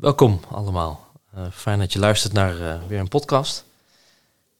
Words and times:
Welkom 0.00 0.40
allemaal. 0.50 1.10
Uh, 1.36 1.46
fijn 1.52 1.78
dat 1.78 1.92
je 1.92 1.98
luistert 1.98 2.32
naar 2.32 2.60
uh, 2.60 2.74
weer 2.86 2.98
een 2.98 3.08
podcast. 3.08 3.64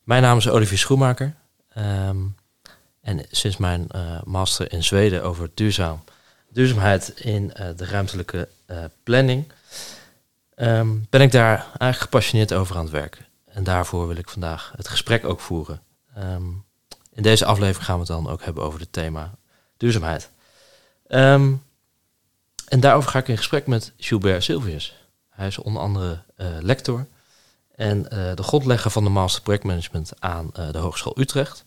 Mijn 0.03 0.23
naam 0.23 0.37
is 0.37 0.49
Olivier 0.49 0.79
Schoenmaker. 0.79 1.35
Um, 1.77 2.37
en 3.01 3.27
sinds 3.31 3.57
mijn 3.57 3.87
uh, 3.95 4.23
master 4.25 4.73
in 4.73 4.85
Zweden 4.85 5.23
over 5.23 5.51
duurzaam, 5.55 6.05
duurzaamheid 6.49 7.09
in 7.09 7.47
de 7.77 7.85
ruimtelijke 7.85 8.49
planning, 9.03 9.53
um, 10.57 11.07
ben 11.11 11.21
ik 11.21 11.33
daar 11.33 11.57
eigenlijk 11.59 11.99
gepassioneerd 11.99 12.53
over 12.53 12.77
aan 12.77 12.83
het 12.83 12.93
werken. 12.93 13.27
En 13.45 13.65
daarvoor 13.65 14.07
wil 14.07 14.17
ik 14.17 14.29
vandaag 14.29 14.73
het 14.77 14.89
gesprek 14.89 15.25
ook 15.25 15.41
voeren. 15.41 15.83
Um, 16.19 16.65
in 17.13 17.23
deze 17.23 17.45
aflevering 17.45 17.85
gaan 17.85 17.95
we 17.95 18.01
het 18.01 18.11
dan 18.11 18.29
ook 18.29 18.43
hebben 18.43 18.63
over 18.65 18.81
het 18.81 18.93
thema 18.93 19.35
duurzaamheid. 19.77 20.31
En 22.69 22.81
daarover 22.81 23.11
ga 23.11 23.19
ik 23.19 23.29
in 23.29 23.37
gesprek 23.37 23.67
met 23.67 23.93
Gilbert 23.97 24.45
Silvius. 24.45 24.98
Hij 25.39 25.47
is 25.47 25.59
onder 25.59 25.83
andere 25.83 26.23
uh, 26.37 26.47
lector 26.61 27.07
en 27.75 27.99
uh, 27.99 28.35
de 28.35 28.43
grondlegger 28.43 28.91
van 28.91 29.05
de 29.05 29.11
Master 29.11 29.43
Projectmanagement 29.43 30.13
aan 30.19 30.51
uh, 30.59 30.73
de 30.73 30.79
Hogeschool 30.79 31.21
Utrecht. 31.21 31.65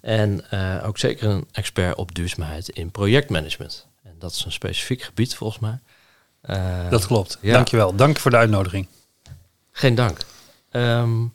En 0.00 0.50
ook 0.82 0.98
zeker 0.98 1.28
een 1.28 1.48
expert 1.52 1.96
op 1.96 2.14
duurzaamheid 2.14 2.68
in 2.68 2.90
projectmanagement. 2.90 3.86
En 4.02 4.14
dat 4.18 4.32
is 4.32 4.44
een 4.44 4.52
specifiek 4.52 5.02
gebied 5.02 5.34
volgens 5.34 5.60
mij. 5.60 5.78
dat 6.90 7.06
klopt. 7.06 7.38
Ja. 7.40 7.52
Dankjewel. 7.52 7.94
Dank 7.94 8.18
voor 8.18 8.30
de 8.30 8.36
uitnodiging. 8.36 8.86
Geen 9.70 9.94
dank. 9.94 10.18
Um, 10.70 11.32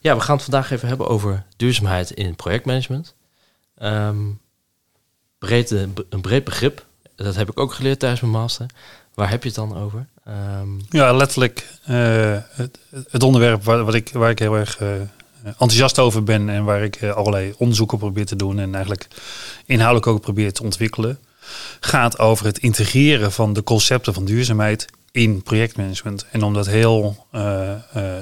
ja, 0.00 0.16
we 0.16 0.20
gaan 0.20 0.34
het 0.34 0.44
vandaag 0.44 0.70
even 0.70 0.88
hebben 0.88 1.08
over 1.08 1.44
duurzaamheid 1.56 2.10
in 2.10 2.36
projectmanagement. 2.36 3.14
Um, 3.82 4.40
breed, 5.38 5.70
een 5.70 6.20
breed 6.20 6.44
begrip. 6.44 6.86
Dat 7.14 7.34
heb 7.34 7.50
ik 7.50 7.60
ook 7.60 7.72
geleerd 7.72 7.98
tijdens 7.98 8.20
mijn 8.20 8.32
master. 8.32 8.66
Waar 9.16 9.30
heb 9.30 9.42
je 9.42 9.48
het 9.48 9.56
dan 9.56 9.76
over? 9.76 10.06
Um, 10.28 10.80
ja, 10.90 11.12
letterlijk 11.12 11.68
uh, 11.90 12.38
het, 12.50 12.78
het, 13.08 13.22
onderwerp 13.22 13.64
waar, 13.64 13.84
wat 13.84 13.94
ik, 13.94 14.10
waar 14.12 14.30
ik 14.30 14.38
heel 14.38 14.54
erg 14.54 14.80
uh, 14.80 14.88
enthousiast 15.44 15.98
over 15.98 16.22
ben 16.22 16.48
en 16.48 16.64
waar 16.64 16.82
ik 16.82 17.00
uh, 17.00 17.14
allerlei 17.14 17.54
onderzoeken 17.58 17.98
probeer 17.98 18.26
te 18.26 18.36
doen 18.36 18.58
en 18.58 18.74
eigenlijk 18.74 19.08
inhoudelijk 19.66 20.06
ook 20.06 20.20
probeer 20.20 20.52
te 20.52 20.62
ontwikkelen, 20.62 21.18
gaat 21.80 22.18
over 22.18 22.46
het 22.46 22.58
integreren 22.58 23.32
van 23.32 23.52
de 23.52 23.62
concepten 23.62 24.14
van 24.14 24.24
duurzaamheid 24.24 24.86
in 25.10 25.42
projectmanagement. 25.42 26.26
En 26.30 26.42
om 26.42 26.54
dat 26.54 26.66
heel 26.66 27.26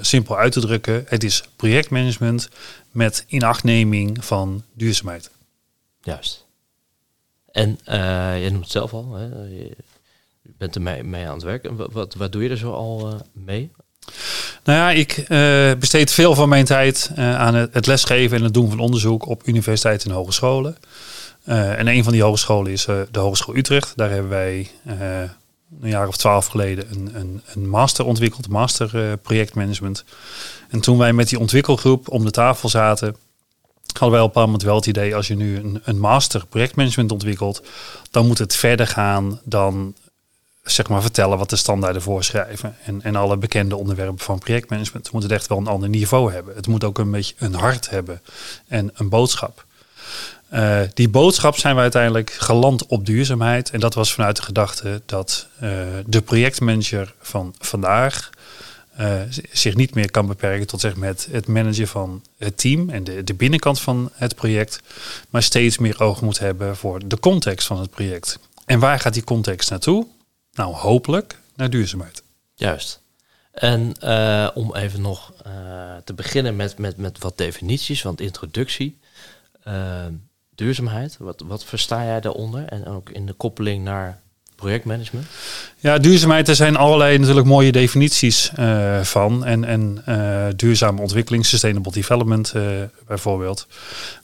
simpel 0.00 0.38
uit 0.38 0.52
te 0.52 0.60
drukken, 0.60 1.04
het 1.08 1.24
is 1.24 1.44
projectmanagement 1.56 2.48
met 2.90 3.24
inachtneming 3.26 4.24
van 4.24 4.64
duurzaamheid. 4.72 5.30
Juist. 6.02 6.44
En 7.52 7.78
je 8.40 8.48
noemt 8.50 8.62
het 8.62 8.72
zelf 8.72 8.92
al, 8.92 9.14
hè? 9.14 9.28
Bent 10.70 10.86
er 10.86 11.06
mee, 11.06 11.26
aan 11.26 11.34
het 11.34 11.42
werken. 11.42 11.76
Wat, 11.92 12.14
wat, 12.14 12.32
doe 12.32 12.42
je 12.42 12.48
er 12.48 12.56
zo 12.56 12.72
al 12.72 13.20
mee? 13.32 13.70
Nou 14.64 14.78
ja, 14.78 14.90
ik 14.90 15.24
besteed 15.78 16.12
veel 16.12 16.34
van 16.34 16.48
mijn 16.48 16.64
tijd 16.64 17.10
aan 17.16 17.54
het, 17.54 17.86
lesgeven 17.86 18.36
en 18.36 18.44
het 18.44 18.54
doen 18.54 18.70
van 18.70 18.78
onderzoek 18.78 19.26
op 19.26 19.42
universiteiten 19.44 20.10
en 20.10 20.16
hogescholen. 20.16 20.76
en 21.44 21.86
een 21.86 22.04
van 22.04 22.12
die 22.12 22.22
hogescholen 22.22 22.72
is 22.72 22.84
de 22.84 23.18
Hogeschool 23.18 23.56
Utrecht. 23.56 23.92
Daar 23.96 24.10
hebben 24.10 24.30
wij 24.30 24.70
een 25.80 25.88
jaar 25.88 26.08
of 26.08 26.16
twaalf 26.16 26.46
geleden 26.46 26.86
een, 26.90 27.10
een, 27.14 27.42
een 27.54 27.68
master 27.68 28.04
ontwikkeld, 28.04 28.48
master 28.48 29.16
projectmanagement. 29.16 30.04
En 30.68 30.80
toen 30.80 30.98
wij 30.98 31.12
met 31.12 31.28
die 31.28 31.38
ontwikkelgroep 31.38 32.08
om 32.08 32.24
de 32.24 32.30
tafel 32.30 32.68
zaten, 32.68 33.16
hadden 33.98 34.18
wij 34.18 34.28
op 34.28 34.36
een 34.36 34.42
moment 34.42 34.62
wel 34.62 34.76
het 34.76 34.86
idee, 34.86 35.14
als 35.14 35.26
je 35.26 35.36
nu 35.36 35.56
een, 35.56 35.80
een 35.84 35.98
master 35.98 36.46
projectmanagement 36.46 37.12
ontwikkelt, 37.12 37.62
dan 38.10 38.26
moet 38.26 38.38
het 38.38 38.56
verder 38.56 38.86
gaan 38.86 39.40
dan 39.44 39.94
zeg 40.64 40.88
maar 40.88 41.02
vertellen 41.02 41.38
wat 41.38 41.50
de 41.50 41.56
standaarden 41.56 42.02
voorschrijven. 42.02 42.76
En, 42.84 43.02
en 43.02 43.16
alle 43.16 43.36
bekende 43.36 43.76
onderwerpen 43.76 44.24
van 44.24 44.38
projectmanagement. 44.38 45.12
moet 45.12 45.22
het 45.22 45.32
echt 45.32 45.46
wel 45.46 45.58
een 45.58 45.66
ander 45.66 45.88
niveau 45.88 46.32
hebben. 46.32 46.54
Het 46.54 46.66
moet 46.66 46.84
ook 46.84 46.98
een 46.98 47.10
beetje 47.10 47.34
een 47.38 47.54
hart 47.54 47.90
hebben 47.90 48.20
en 48.68 48.90
een 48.94 49.08
boodschap. 49.08 49.64
Uh, 50.52 50.80
die 50.94 51.08
boodschap 51.08 51.56
zijn 51.56 51.74
we 51.74 51.80
uiteindelijk 51.80 52.30
geland 52.30 52.86
op 52.86 53.06
duurzaamheid. 53.06 53.70
En 53.70 53.80
dat 53.80 53.94
was 53.94 54.14
vanuit 54.14 54.36
de 54.36 54.42
gedachte 54.42 55.02
dat 55.06 55.46
uh, 55.62 55.70
de 56.06 56.22
projectmanager 56.22 57.14
van 57.20 57.54
vandaag 57.58 58.30
uh, 59.00 59.20
zich 59.52 59.74
niet 59.74 59.94
meer 59.94 60.10
kan 60.10 60.26
beperken 60.26 60.66
tot 60.66 60.80
zeg 60.80 60.96
maar, 60.96 61.08
het, 61.08 61.28
het 61.30 61.46
managen 61.46 61.88
van 61.88 62.22
het 62.38 62.58
team 62.58 62.90
en 62.90 63.04
de, 63.04 63.24
de 63.24 63.34
binnenkant 63.34 63.80
van 63.80 64.10
het 64.14 64.34
project, 64.34 64.80
maar 65.30 65.42
steeds 65.42 65.78
meer 65.78 66.00
oog 66.02 66.20
moet 66.20 66.38
hebben 66.38 66.76
voor 66.76 67.08
de 67.08 67.18
context 67.18 67.66
van 67.66 67.80
het 67.80 67.90
project. 67.90 68.38
En 68.64 68.78
waar 68.78 69.00
gaat 69.00 69.14
die 69.14 69.24
context 69.24 69.70
naartoe? 69.70 70.06
Nou, 70.54 70.74
hopelijk 70.74 71.38
naar 71.54 71.70
duurzaamheid. 71.70 72.22
Juist. 72.54 73.02
En 73.52 74.02
om 74.54 74.74
even 74.74 75.00
nog 75.00 75.32
te 76.04 76.14
beginnen 76.14 76.56
met, 76.56 76.78
met, 76.78 76.96
met 76.96 77.18
wat 77.18 77.38
definities, 77.38 78.02
want 78.02 78.20
introductie 78.20 78.98
duurzaamheid. 80.54 81.16
Wat, 81.18 81.40
wat 81.46 81.64
versta 81.64 82.04
jij 82.04 82.20
daaronder? 82.20 82.64
En 82.64 82.86
ook 82.86 83.10
in 83.10 83.26
de 83.26 83.32
koppeling 83.32 83.84
naar 83.84 84.22
projectmanagement? 84.56 85.26
Ja, 85.78 85.98
duurzaamheid, 85.98 86.48
er 86.48 86.54
zijn 86.54 86.76
allerlei 86.76 87.18
natuurlijk 87.18 87.46
mooie 87.46 87.72
definities 87.72 88.50
uh, 88.58 89.00
van. 89.00 89.44
En, 89.44 89.64
en 89.64 90.02
uh, 90.08 90.46
duurzame 90.56 91.00
ontwikkeling, 91.00 91.46
sustainable 91.46 91.92
development 91.92 92.52
uh, 92.56 92.62
bijvoorbeeld. 93.06 93.66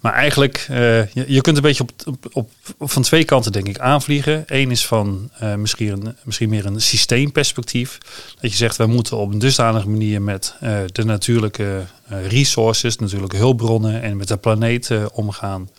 Maar 0.00 0.12
eigenlijk, 0.12 0.66
je, 0.68 1.24
je, 1.26 1.40
kunt 1.40 1.56
een 1.56 1.62
beetje 1.62 1.84
op, 2.06 2.16
op, 2.32 2.50
van 2.78 3.02
twee 3.02 3.24
kanten 3.24 3.52
denk 3.52 3.68
ik 3.68 3.78
aanvliegen. 3.78 4.44
Eén 4.46 4.70
is 4.70 4.86
van 4.86 5.30
misschien, 5.56 6.16
misschien 6.24 6.48
meer 6.48 6.66
een 6.66 6.80
systeemperspectief. 6.80 7.98
Dat 8.40 8.50
je 8.50 8.56
zegt, 8.56 8.76
we 8.76 8.86
moeten 8.86 9.16
op 9.16 9.32
een 9.32 9.38
dusdanige 9.38 9.88
manier 9.88 10.22
met 10.22 10.54
de 10.92 11.04
natuurlijke 11.04 11.82
resources, 12.10 12.96
natuurlijke 12.96 13.36
hulpbronnen 13.36 14.02
en 14.02 14.16
met 14.16 14.28
de 14.28 14.36
planeet 14.36 14.90
omgaan. 15.12 15.70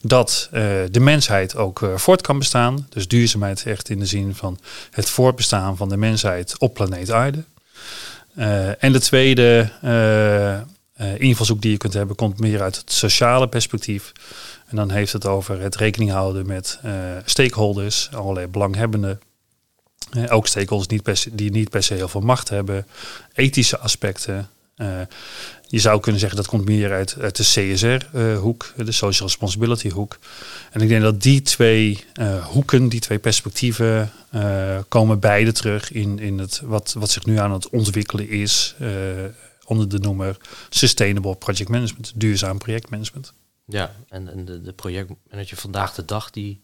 Dat 0.00 0.48
de 0.90 1.00
mensheid 1.00 1.56
ook 1.56 1.90
voort 1.94 2.20
kan 2.20 2.38
bestaan. 2.38 2.86
Dus 2.88 3.08
duurzaamheid 3.08 3.66
echt 3.66 3.88
in 3.88 3.98
de 3.98 4.06
zin 4.06 4.34
van 4.34 4.58
het 4.90 5.10
voortbestaan 5.10 5.76
van 5.76 5.88
de 5.88 5.96
mensheid 5.96 6.58
op 6.58 6.74
planeet 6.74 7.10
Aarde. 7.10 7.44
En 8.78 8.92
de 8.92 9.00
tweede 9.00 9.70
invalshoek 11.18 11.62
die 11.62 11.70
je 11.70 11.76
kunt 11.76 11.94
hebben, 11.94 12.16
komt 12.16 12.40
meer 12.40 12.62
uit 12.62 12.76
het 12.76 12.92
sociale 12.92 13.48
perspectief. 13.48 14.12
En 14.66 14.76
dan 14.76 14.90
heeft 14.90 15.12
het 15.12 15.26
over 15.26 15.60
het 15.60 15.76
rekening 15.76 16.10
houden 16.10 16.46
met 16.46 16.80
stakeholders, 17.24 18.08
allerlei 18.12 18.46
belanghebbenden. 18.46 19.20
ook 20.28 20.46
stakeholders 20.46 21.02
die 21.32 21.50
niet 21.50 21.70
per 21.70 21.82
se 21.82 21.94
heel 21.94 22.08
veel 22.08 22.20
macht 22.20 22.48
hebben. 22.48 22.86
Ethische 23.34 23.78
aspecten, 23.78 24.48
uh, 24.76 25.00
je 25.66 25.78
zou 25.78 26.00
kunnen 26.00 26.20
zeggen 26.20 26.38
dat 26.38 26.48
komt 26.48 26.64
meer 26.64 26.92
uit, 26.92 27.36
de 27.36 27.42
CSR-hoek, 27.42 28.72
de 28.76 28.92
Social 28.92 29.28
Responsibility-hoek. 29.28 30.18
En 30.70 30.80
ik 30.80 30.88
denk 30.88 31.02
dat 31.02 31.22
die 31.22 31.42
twee 31.42 32.04
uh, 32.20 32.46
hoeken, 32.46 32.88
die 32.88 33.00
twee 33.00 33.18
perspectieven, 33.18 34.12
komen 34.88 35.20
beide 35.20 35.52
terug 35.52 35.92
in, 35.92 36.18
in 36.18 36.38
het, 36.38 36.60
wat, 36.64 36.94
wat 36.98 37.10
zich 37.10 37.26
nu 37.26 37.38
aan 37.38 37.52
het 37.52 37.68
ontwikkelen 37.68 38.28
is 38.28 38.74
onder 39.66 39.88
de 39.88 39.98
noemer 39.98 40.36
Sustainable 40.68 41.34
Project 41.34 41.68
Management, 41.68 42.12
duurzaam 42.14 42.58
projectmanagement. 42.58 43.32
Ja, 43.64 43.94
en, 44.08 44.28
en 44.28 44.44
de, 44.44 44.62
de 44.62 44.72
projectmanager 44.72 45.56
vandaag 45.56 45.94
de 45.94 46.04
dag, 46.04 46.30
die 46.30 46.60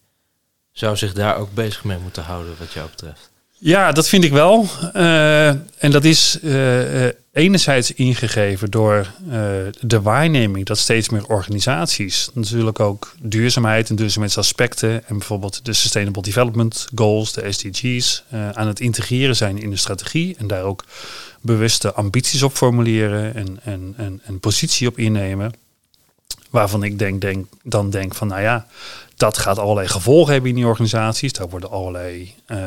zou 0.73 0.97
zich 0.97 1.13
daar 1.13 1.37
ook 1.37 1.55
bezig 1.55 1.85
mee 1.85 1.99
moeten 1.99 2.23
houden, 2.23 2.55
wat 2.59 2.73
jou 2.73 2.91
betreft. 2.91 3.32
Ja, 3.65 3.93
dat 3.93 4.09
vind 4.09 4.25
ik 4.25 4.33
wel. 4.33 4.67
Uh, 4.97 5.49
en 5.49 5.91
dat 5.91 6.05
is 6.05 6.39
uh, 6.43 7.07
enerzijds 7.33 7.93
ingegeven 7.93 8.71
door 8.71 9.13
de 9.81 10.01
waarneming 10.03 10.67
dat 10.67 10.79
steeds 10.79 11.09
meer 11.09 11.27
organisaties 11.27 12.31
natuurlijk 12.35 12.81
ook 12.81 13.15
duurzaamheid 13.21 13.91
en 13.91 13.97
duurzaamheidsaspecten 13.97 15.09
en 15.09 15.19
bijvoorbeeld 15.19 15.65
de 15.65 15.73
Sustainable 15.73 16.23
Development 16.23 16.89
Goals, 16.95 17.33
de 17.33 17.53
SDG's, 17.53 18.25
aan 18.53 18.67
het 18.67 18.81
integreren 18.81 19.37
zijn 19.37 19.59
in 19.59 19.71
de 19.71 19.77
strategie 19.77 20.35
en 20.39 20.47
daar 20.47 20.63
ook 20.63 20.85
bewuste 21.41 21.93
ambities 21.93 22.43
op 22.43 22.53
formuleren 22.53 23.35
en, 23.35 23.59
en, 23.63 23.95
en, 23.97 24.21
en 24.25 24.41
positie 24.41 24.89
op 24.89 24.99
innemen. 24.99 25.53
Waarvan 26.51 26.83
ik 26.83 26.99
denk, 26.99 27.21
denk, 27.21 27.47
dan 27.63 27.91
denk 27.91 28.15
van, 28.15 28.29
nou 28.29 28.43
ja, 28.43 28.67
dat 29.17 29.39
gaat 29.39 29.59
allerlei 29.59 29.89
gevolgen 29.89 30.33
hebben 30.33 30.51
in 30.51 30.57
die 30.57 30.67
organisaties. 30.67 31.33
Daar 31.33 31.49
worden 31.49 31.71
allerlei, 31.71 32.35
uh, 32.47 32.59
uh, 32.59 32.65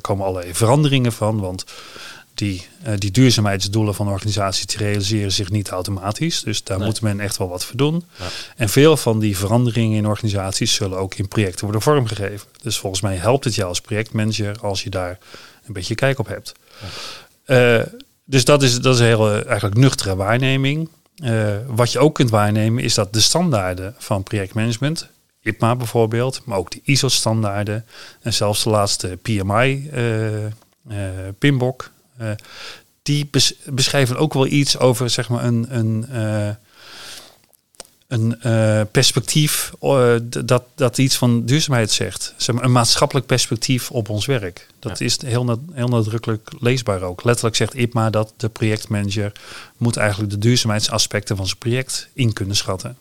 komen 0.00 0.26
allerlei 0.26 0.54
veranderingen 0.54 1.12
van. 1.12 1.40
Want 1.40 1.64
die, 2.34 2.66
uh, 2.86 2.92
die 2.98 3.10
duurzaamheidsdoelen 3.10 3.94
van 3.94 4.08
organisaties 4.08 4.66
die 4.66 4.78
realiseren 4.78 5.32
zich 5.32 5.50
niet 5.50 5.68
automatisch. 5.68 6.42
Dus 6.42 6.64
daar 6.64 6.78
moet 6.78 7.00
men 7.00 7.20
echt 7.20 7.36
wel 7.36 7.48
wat 7.48 7.64
voor 7.64 7.76
doen. 7.76 8.04
Ja. 8.18 8.24
En 8.56 8.68
veel 8.68 8.96
van 8.96 9.18
die 9.18 9.38
veranderingen 9.38 9.98
in 9.98 10.06
organisaties 10.06 10.74
zullen 10.74 10.98
ook 10.98 11.14
in 11.14 11.28
projecten 11.28 11.64
worden 11.64 11.82
vormgegeven. 11.82 12.48
Dus 12.62 12.78
volgens 12.78 13.02
mij 13.02 13.16
helpt 13.16 13.44
het 13.44 13.54
jou 13.54 13.68
als 13.68 13.80
projectmanager 13.80 14.58
als 14.60 14.82
je 14.82 14.90
daar 14.90 15.18
een 15.66 15.72
beetje 15.72 15.94
kijk 15.94 16.18
op 16.18 16.26
hebt. 16.26 16.52
Ja. 17.46 17.84
dus 18.24 18.44
dat 18.44 18.62
is, 18.62 18.80
dat 18.80 18.94
is 18.94 19.00
een 19.00 19.06
hele 19.06 19.44
eigenlijk 19.44 19.76
nuchtere 19.76 20.16
waarneming. 20.16 20.88
Uh, 21.16 21.56
wat 21.66 21.92
je 21.92 21.98
ook 21.98 22.14
kunt 22.14 22.30
waarnemen 22.30 22.84
is 22.84 22.94
dat 22.94 23.12
de 23.12 23.20
standaarden 23.20 23.94
van 23.98 24.22
projectmanagement, 24.22 25.08
IPMA 25.42 25.76
bijvoorbeeld, 25.76 26.42
maar 26.44 26.58
ook 26.58 26.70
de 26.70 26.80
ISO-standaarden 26.84 27.86
en 28.20 28.32
zelfs 28.32 28.62
de 28.62 28.70
laatste 28.70 29.18
PMI, 29.22 29.90
uh, 29.94 30.98
Pimbok. 31.38 31.90
die 33.02 33.30
beschrijven 33.64 34.16
ook 34.16 34.32
wel 34.32 34.46
iets 34.46 34.78
over 34.78 35.10
zeg 35.10 35.28
maar, 35.28 35.44
een, 35.44 35.66
een 35.68 36.06
een 38.12 38.38
uh, 38.46 38.80
perspectief 38.90 39.72
uh, 39.82 40.16
dat, 40.44 40.64
dat 40.74 40.98
iets 40.98 41.16
van 41.16 41.44
duurzaamheid 41.44 41.90
zegt. 41.90 42.34
Zeg 42.36 42.54
maar, 42.54 42.64
een 42.64 42.72
maatschappelijk 42.72 43.26
perspectief 43.26 43.90
op 43.90 44.08
ons 44.08 44.26
werk. 44.26 44.66
Dat 44.78 45.00
is 45.00 45.22
heel, 45.22 45.58
heel 45.72 45.88
nadrukkelijk 45.88 46.50
leesbaar 46.58 47.02
ook. 47.02 47.24
Letterlijk 47.24 47.56
zegt 47.56 47.74
IPMA 47.74 48.10
dat 48.10 48.34
de 48.36 48.48
projectmanager 48.48 49.32
moet 49.76 49.96
eigenlijk 49.96 50.30
de 50.30 50.38
duurzaamheidsaspecten 50.38 51.36
van 51.36 51.46
zijn 51.46 51.58
project 51.58 52.08
in 52.12 52.32
kunnen 52.32 52.56
schatten. 52.56 52.98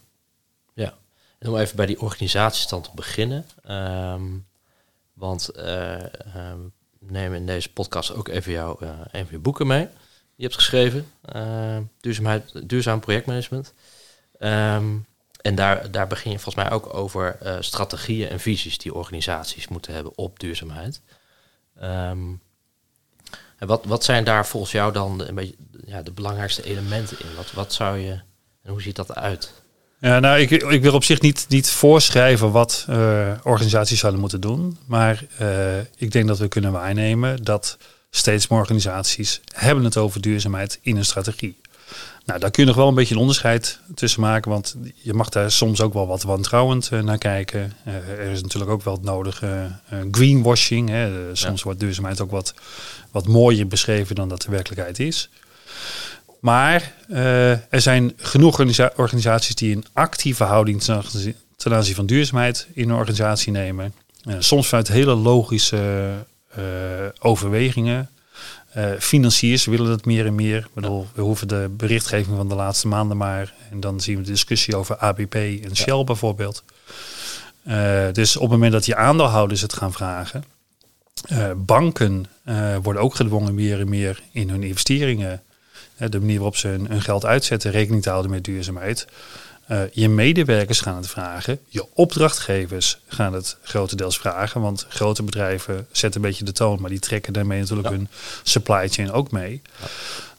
Ja, 0.73 0.93
en 1.39 1.49
om 1.49 1.57
even 1.57 1.75
bij 1.75 1.85
die 1.85 2.01
organisatiestand 2.01 2.83
te 2.83 2.89
beginnen. 2.95 3.45
Um, 3.69 4.45
want 5.13 5.49
uh, 5.55 5.93
um, 5.93 6.71
neem 6.99 7.33
in 7.33 7.45
deze 7.45 7.71
podcast 7.71 8.13
ook 8.13 8.27
even 8.27 8.51
jouw 8.51 8.77
een 9.11 9.25
van 9.25 9.31
je 9.31 9.39
boeken 9.39 9.67
mee. 9.67 9.87
Je 10.35 10.43
hebt 10.43 10.55
geschreven, 10.55 11.11
duurzaamheid, 12.01 12.69
duurzaam 12.69 12.99
projectmanagement. 12.99 13.73
Um, 14.43 15.05
en 15.41 15.55
daar, 15.55 15.91
daar 15.91 16.07
begin 16.07 16.31
je 16.31 16.39
volgens 16.39 16.63
mij 16.63 16.73
ook 16.73 16.93
over 16.93 17.38
uh, 17.43 17.55
strategieën 17.59 18.29
en 18.29 18.39
visies 18.39 18.77
die 18.77 18.93
organisaties 18.93 19.67
moeten 19.67 19.93
hebben 19.93 20.17
op 20.17 20.39
duurzaamheid. 20.39 21.01
Um, 21.83 22.41
en 23.57 23.67
wat, 23.67 23.85
wat 23.85 24.03
zijn 24.03 24.23
daar 24.23 24.47
volgens 24.47 24.71
jou 24.71 24.93
dan 24.93 25.17
de, 25.17 25.27
een 25.27 25.35
beetje, 25.35 25.55
ja, 25.85 26.01
de 26.01 26.11
belangrijkste 26.11 26.63
elementen 26.63 27.19
in? 27.19 27.35
Wat, 27.35 27.51
wat 27.51 27.73
zou 27.73 27.97
je 27.97 28.19
en 28.63 28.71
hoe 28.71 28.81
ziet 28.81 28.95
dat 28.95 29.09
eruit? 29.09 29.51
Ja, 29.99 30.19
nou, 30.19 30.39
ik, 30.39 30.51
ik 30.51 30.81
wil 30.81 30.93
op 30.93 31.03
zich 31.03 31.21
niet, 31.21 31.45
niet 31.49 31.69
voorschrijven 31.69 32.51
wat 32.51 32.85
uh, 32.89 33.31
organisaties 33.43 33.99
zouden 33.99 34.21
moeten 34.21 34.41
doen. 34.41 34.77
Maar 34.85 35.23
uh, 35.41 35.79
ik 35.79 36.11
denk 36.11 36.27
dat 36.27 36.38
we 36.38 36.47
kunnen 36.47 36.71
waarnemen 36.71 37.43
dat 37.43 37.77
steeds 38.09 38.47
meer 38.47 38.59
organisaties 38.59 39.41
hebben 39.53 39.83
het 39.83 39.97
over 39.97 40.21
duurzaamheid 40.21 40.79
in 40.81 40.97
een 40.97 41.05
strategie. 41.05 41.60
Nou, 42.25 42.39
daar 42.39 42.51
kun 42.51 42.63
je 42.63 42.69
nog 42.69 42.77
wel 42.77 42.88
een 42.88 42.95
beetje 42.95 43.13
een 43.13 43.19
onderscheid 43.19 43.79
tussen 43.95 44.21
maken, 44.21 44.51
want 44.51 44.75
je 44.93 45.13
mag 45.13 45.29
daar 45.29 45.51
soms 45.51 45.81
ook 45.81 45.93
wel 45.93 46.07
wat 46.07 46.23
wantrouwend 46.23 46.89
uh, 46.93 47.01
naar 47.01 47.17
kijken. 47.17 47.73
Uh, 47.88 47.93
er 47.95 48.31
is 48.31 48.41
natuurlijk 48.41 48.71
ook 48.71 48.83
wel 48.83 48.93
het 48.93 49.03
nodige 49.03 49.71
uh, 49.93 49.99
greenwashing. 50.11 50.89
Hè. 50.89 51.35
soms 51.35 51.63
wordt 51.63 51.79
duurzaamheid 51.79 52.21
ook 52.21 52.31
wat, 52.31 52.53
wat 53.11 53.27
mooier 53.27 53.67
beschreven 53.67 54.15
dan 54.15 54.29
dat 54.29 54.41
de 54.41 54.51
werkelijkheid 54.51 54.99
is. 54.99 55.29
Maar 56.39 56.93
er 57.69 57.81
zijn 57.81 58.13
genoeg 58.17 58.59
organisaties 58.95 59.55
die 59.55 59.75
een 59.75 59.85
actieve 59.93 60.43
houding 60.43 60.81
ten 61.55 61.73
aanzien 61.73 61.95
van 61.95 62.05
duurzaamheid 62.05 62.67
in 62.73 62.89
een 62.89 62.95
organisatie 62.95 63.51
nemen. 63.51 63.93
soms 64.39 64.67
vanuit 64.67 64.88
hele 64.88 65.15
logische 65.15 66.09
overwegingen. 67.19 68.09
Uh, 68.77 68.91
financiers 69.00 69.65
willen 69.65 69.88
dat 69.88 70.06
meer 70.06 70.25
en 70.25 70.35
meer. 70.35 70.57
Ik 70.57 70.73
bedoel, 70.73 71.07
we 71.13 71.21
hoeven 71.21 71.47
de 71.47 71.69
berichtgeving 71.77 72.38
van 72.38 72.50
de 72.50 72.56
laatste 72.56 72.88
maanden 72.88 73.18
maar. 73.18 73.53
En 73.71 73.79
dan 73.79 74.01
zien 74.01 74.18
we 74.18 74.23
de 74.23 74.31
discussie 74.31 74.75
over 74.75 74.97
ABP 74.97 75.35
en 75.35 75.75
Shell 75.75 76.03
bijvoorbeeld. 76.03 76.63
Uh, 77.68 78.03
dus 78.12 78.35
op 78.35 78.41
het 78.41 78.51
moment 78.51 78.71
dat 78.71 78.85
je 78.85 78.95
aandeelhouders 78.95 79.62
het 79.62 79.73
gaan 79.73 79.94
vragen. 79.94 80.44
Uh, 81.31 81.51
banken 81.56 82.25
worden 82.81 83.01
ook 83.01 83.15
gedwongen 83.15 83.56
meer 83.56 83.79
en 83.79 83.89
meer 83.89 84.21
in 84.31 84.50
hun 84.50 84.63
investeringen. 84.63 85.41
de 85.97 86.19
manier 86.19 86.35
waarop 86.35 86.56
ze 86.56 86.67
hun, 86.67 86.88
hun 86.88 87.01
geld 87.01 87.25
uitzetten 87.25 87.71
rekening 87.71 88.03
te 88.03 88.09
houden 88.09 88.31
met 88.31 88.44
duurzaamheid. 88.44 89.07
Uh, 89.71 89.81
je 89.91 90.09
medewerkers 90.09 90.79
gaan 90.79 90.95
het 90.95 91.07
vragen. 91.07 91.59
Je 91.67 91.85
opdrachtgevers 91.93 92.99
gaan 93.07 93.33
het 93.33 93.57
grotendeels 93.61 94.17
vragen. 94.17 94.61
Want 94.61 94.85
grote 94.89 95.23
bedrijven 95.23 95.87
zetten 95.91 96.21
een 96.21 96.27
beetje 96.27 96.43
de 96.43 96.51
toon. 96.51 96.81
Maar 96.81 96.89
die 96.89 96.99
trekken 96.99 97.33
daarmee 97.33 97.59
natuurlijk 97.59 97.89
hun 97.89 98.07
supply 98.43 98.89
chain 98.89 99.11
ook 99.11 99.31
mee. 99.31 99.61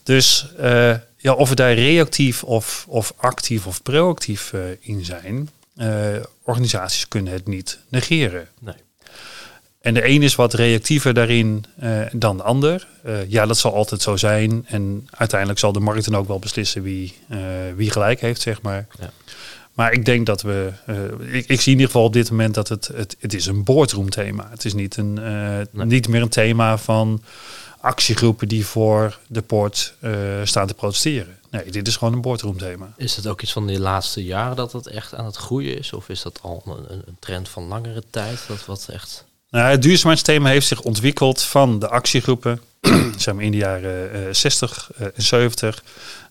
Dus 0.03 0.47
uh, 0.61 0.97
ja, 1.17 1.33
of 1.33 1.49
we 1.49 1.55
daar 1.55 1.75
reactief 1.75 2.45
of, 2.45 2.85
of 2.89 3.13
actief 3.17 3.67
of 3.67 3.83
proactief 3.83 4.53
uh, 4.53 4.61
in 4.81 5.05
zijn. 5.05 5.51
organisaties 6.43 7.09
kunnen 7.09 7.33
het 7.33 7.47
niet 7.47 7.79
negeren. 7.89 8.49
Nee. 8.59 8.75
En 9.83 9.95
de 9.95 10.09
een 10.09 10.23
is 10.23 10.35
wat 10.35 10.55
reactiever 10.55 11.15
daarin 11.15 11.65
dan 12.13 12.37
de 12.37 12.43
ander. 12.43 12.87
ja, 13.29 13.47
dat 13.47 13.59
zal 13.59 13.75
altijd 13.75 14.03
zo 14.03 14.17
zijn. 14.17 14.65
En 14.67 15.07
uiteindelijk 15.11 15.59
zal 15.59 15.73
de 15.73 15.81
markt 15.81 16.05
dan 16.05 16.17
ook 16.17 16.29
wel 16.29 16.39
beslissen 16.39 16.83
wie, 16.83 17.15
wie 17.77 17.91
gelijk 17.91 18.21
heeft, 18.21 18.41
zeg 18.41 18.63
maar. 18.63 18.87
Ja. 19.01 19.11
Maar 19.73 19.93
ik 19.93 20.05
denk 20.05 20.27
dat 20.27 20.43
we. 20.43 20.73
Ik, 21.21 21.47
ik, 21.47 21.61
zie 21.61 21.73
in 21.73 21.79
ieder 21.79 21.87
geval 21.87 22.05
op 22.05 22.13
dit 22.13 22.31
moment 22.31 22.55
dat 22.55 22.69
het. 22.69 22.91
Het, 22.95 23.17
het 23.19 23.35
is 23.35 23.47
een 23.47 23.65
boardroom 23.65 24.11
thema. 24.11 24.49
Het 24.51 24.65
is 24.65 24.75
niet, 24.75 24.97
een, 24.97 25.21
niet 25.73 26.09
meer 26.09 26.23
een 26.23 26.29
thema 26.29 26.79
van 26.79 27.23
actiegroepen 27.81 28.49
die 28.49 28.67
voor 28.67 29.19
de 29.27 29.43
poort 29.43 29.95
staan 30.45 30.67
te 30.67 30.75
protesteren. 30.75 31.39
Nee, 31.53 31.71
dit 31.71 31.87
is 31.87 31.97
gewoon 31.97 32.13
een 32.13 32.21
boardroom 32.21 32.59
thema. 32.59 32.93
Is 32.97 33.17
het 33.17 33.27
ook 33.27 33.43
iets 33.43 33.53
van 33.53 33.67
de 33.67 33.81
laatste 33.81 34.25
jaren 34.25 34.57
dat 34.57 34.73
het 34.73 34.87
echt 34.87 35.15
aan 35.15 35.25
het 35.25 35.37
groeien 35.37 35.79
is? 35.79 35.93
Of 35.93 36.09
is 36.09 36.23
dat 36.23 36.39
al 36.43 36.63
een, 36.67 37.03
een 37.07 37.17
trend 37.19 37.49
van 37.49 37.65
langere 37.65 38.03
tijd? 38.11 38.45
Dat 38.49 38.67
wat 38.67 38.89
echt. 38.93 39.25
Nou, 39.53 39.71
het 39.71 39.83
duurzaamheidsthema 39.83 40.49
heeft 40.49 40.67
zich 40.67 40.81
ontwikkeld 40.81 41.43
van 41.43 41.79
de 41.79 41.89
actiegroepen, 41.89 42.61
zeg 43.19 43.35
maar 43.35 43.45
in 43.45 43.51
de 43.51 43.57
jaren 43.57 44.37
60 44.37 44.91
en 44.97 45.13
70, 45.17 45.83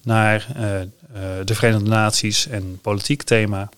naar 0.02 0.48
eh, 0.56 1.22
de 1.46 1.56
Verenigde 1.56 1.90
Naties 1.90 2.48
en 2.48 2.80
politiek 2.82 3.24
thema. 3.24 3.70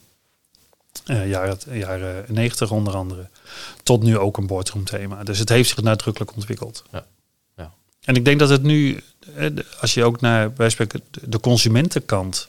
Uh, 1.06 1.30
jaren, 1.30 1.58
jaren 1.72 2.26
90 2.28 2.72
onder 2.72 2.96
andere. 2.96 3.28
Tot 3.84 4.04
nu 4.04 4.18
ook 4.18 4.38
een 4.38 4.48
boardroom 4.48 4.84
thema. 4.84 5.24
Dus 5.24 5.40
het 5.40 5.50
heeft 5.50 5.70
zich 5.70 5.82
nadrukkelijk 5.82 6.36
ontwikkeld. 6.36 6.84
Ja. 6.92 7.06
Ja. 7.58 7.72
En 8.04 8.16
ik 8.16 8.26
denk 8.26 8.40
dat 8.40 8.50
het 8.50 8.64
nu, 8.64 9.04
eh, 9.36 9.50
als 9.80 9.94
je 9.94 10.04
ook 10.04 10.22
naar 10.22 10.52
bij 10.52 10.70
spreken, 10.70 11.02
de 11.22 11.40
consumentenkant 11.40 12.48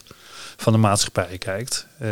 van 0.55 0.73
de 0.73 0.79
maatschappij 0.79 1.37
kijkt, 1.37 1.87
uh, 2.01 2.09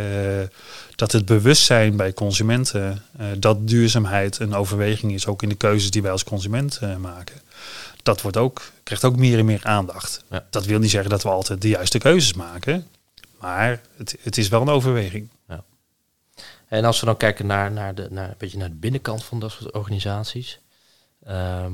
dat 0.95 1.11
het 1.11 1.25
bewustzijn 1.25 1.95
bij 1.95 2.13
consumenten 2.13 3.03
uh, 3.19 3.27
dat 3.37 3.67
duurzaamheid 3.67 4.39
een 4.39 4.53
overweging 4.53 5.13
is, 5.13 5.27
ook 5.27 5.43
in 5.43 5.49
de 5.49 5.55
keuzes 5.55 5.91
die 5.91 6.01
wij 6.01 6.11
als 6.11 6.23
consument 6.23 6.79
uh, 6.83 6.95
maken 6.95 7.41
dat 8.03 8.21
wordt 8.21 8.37
ook, 8.37 8.61
krijgt 8.83 9.05
ook 9.05 9.15
meer 9.15 9.39
en 9.39 9.45
meer 9.45 9.63
aandacht. 9.63 10.23
Dat 10.49 10.65
wil 10.65 10.79
niet 10.79 10.89
zeggen 10.89 11.09
dat 11.09 11.23
we 11.23 11.29
altijd 11.29 11.61
de 11.61 11.69
juiste 11.69 11.97
keuzes 11.97 12.33
maken, 12.33 12.87
maar 13.39 13.81
het, 13.97 14.17
het 14.21 14.37
is 14.37 14.47
wel 14.47 14.61
een 14.61 14.69
overweging. 14.69 15.29
Ja. 15.47 15.63
En 16.67 16.85
als 16.85 16.99
we 16.99 17.05
dan 17.05 17.17
kijken 17.17 17.45
naar, 17.45 17.71
naar, 17.71 17.95
de, 17.95 18.07
naar, 18.09 18.29
een 18.29 18.35
beetje 18.37 18.57
naar 18.57 18.69
de 18.69 18.75
binnenkant 18.75 19.23
van 19.23 19.39
dat 19.39 19.51
soort 19.51 19.71
organisaties, 19.71 20.59
ehm, 21.25 21.73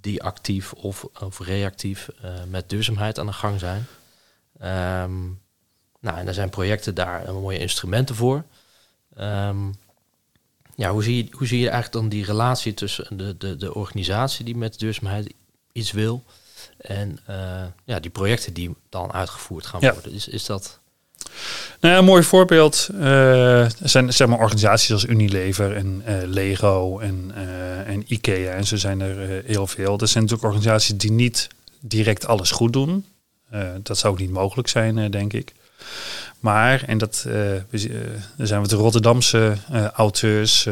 die 0.00 0.22
actief 0.22 0.72
of, 0.72 1.04
of 1.20 1.38
reactief 1.38 2.08
uh, 2.24 2.30
met 2.48 2.68
duurzaamheid 2.68 3.18
aan 3.18 3.26
de 3.26 3.32
gang 3.32 3.60
zijn. 3.60 3.86
Um, 5.02 5.40
nou, 6.02 6.18
en 6.18 6.26
er 6.26 6.34
zijn 6.34 6.50
projecten 6.50 6.94
daar 6.94 7.28
een 7.28 7.34
mooie 7.34 7.58
instrumenten 7.58 8.14
voor. 8.14 8.44
Um, 9.20 9.74
ja, 10.74 10.90
hoe 10.90 11.02
zie, 11.02 11.16
je, 11.16 11.26
hoe 11.30 11.46
zie 11.46 11.58
je 11.58 11.68
eigenlijk 11.68 11.92
dan 11.92 12.08
die 12.08 12.24
relatie 12.24 12.74
tussen 12.74 13.16
de, 13.16 13.36
de, 13.38 13.56
de 13.56 13.74
organisatie 13.74 14.44
die 14.44 14.56
met 14.56 14.78
duurzaamheid 14.78 15.32
iets 15.72 15.92
wil. 15.92 16.22
En 16.76 17.18
uh, 17.30 17.36
ja, 17.84 18.00
die 18.00 18.10
projecten 18.10 18.52
die 18.52 18.74
dan 18.88 19.12
uitgevoerd 19.12 19.66
gaan 19.66 19.80
worden. 19.80 20.12
Is, 20.12 20.28
is 20.28 20.46
dat. 20.46 20.78
Nou, 21.80 21.98
een 21.98 22.04
mooi 22.04 22.22
voorbeeld 22.22 22.88
uh, 22.92 23.68
zijn 23.82 24.12
zeg 24.12 24.28
maar, 24.28 24.38
organisaties 24.38 24.92
als 24.92 25.04
Unilever 25.04 25.76
en 25.76 26.02
uh, 26.08 26.16
Lego 26.24 26.98
en, 26.98 27.32
en 27.86 28.12
IKEA. 28.12 28.52
En 28.52 28.66
zo 28.66 28.76
zijn 28.76 29.00
er 29.00 29.42
heel 29.46 29.66
veel. 29.66 29.96
Dat 29.96 30.08
zijn 30.08 30.24
natuurlijk 30.24 30.52
organisaties 30.52 30.96
die 30.96 31.12
niet 31.12 31.48
direct 31.80 32.26
alles 32.26 32.50
goed 32.50 32.72
doen. 32.72 33.06
dat 33.82 33.98
zou 33.98 34.12
ook 34.12 34.18
niet 34.18 34.30
mogelijk 34.30 34.68
zijn, 34.68 35.10
denk 35.10 35.32
ik. 35.32 35.52
Maar, 36.40 36.82
en 36.86 36.98
dat 36.98 37.24
uh, 37.26 37.32
we, 37.70 38.16
zijn 38.36 38.62
we 38.62 38.68
de 38.68 38.76
Rotterdamse 38.76 39.56
uh, 39.72 39.86
auteurs, 39.86 40.68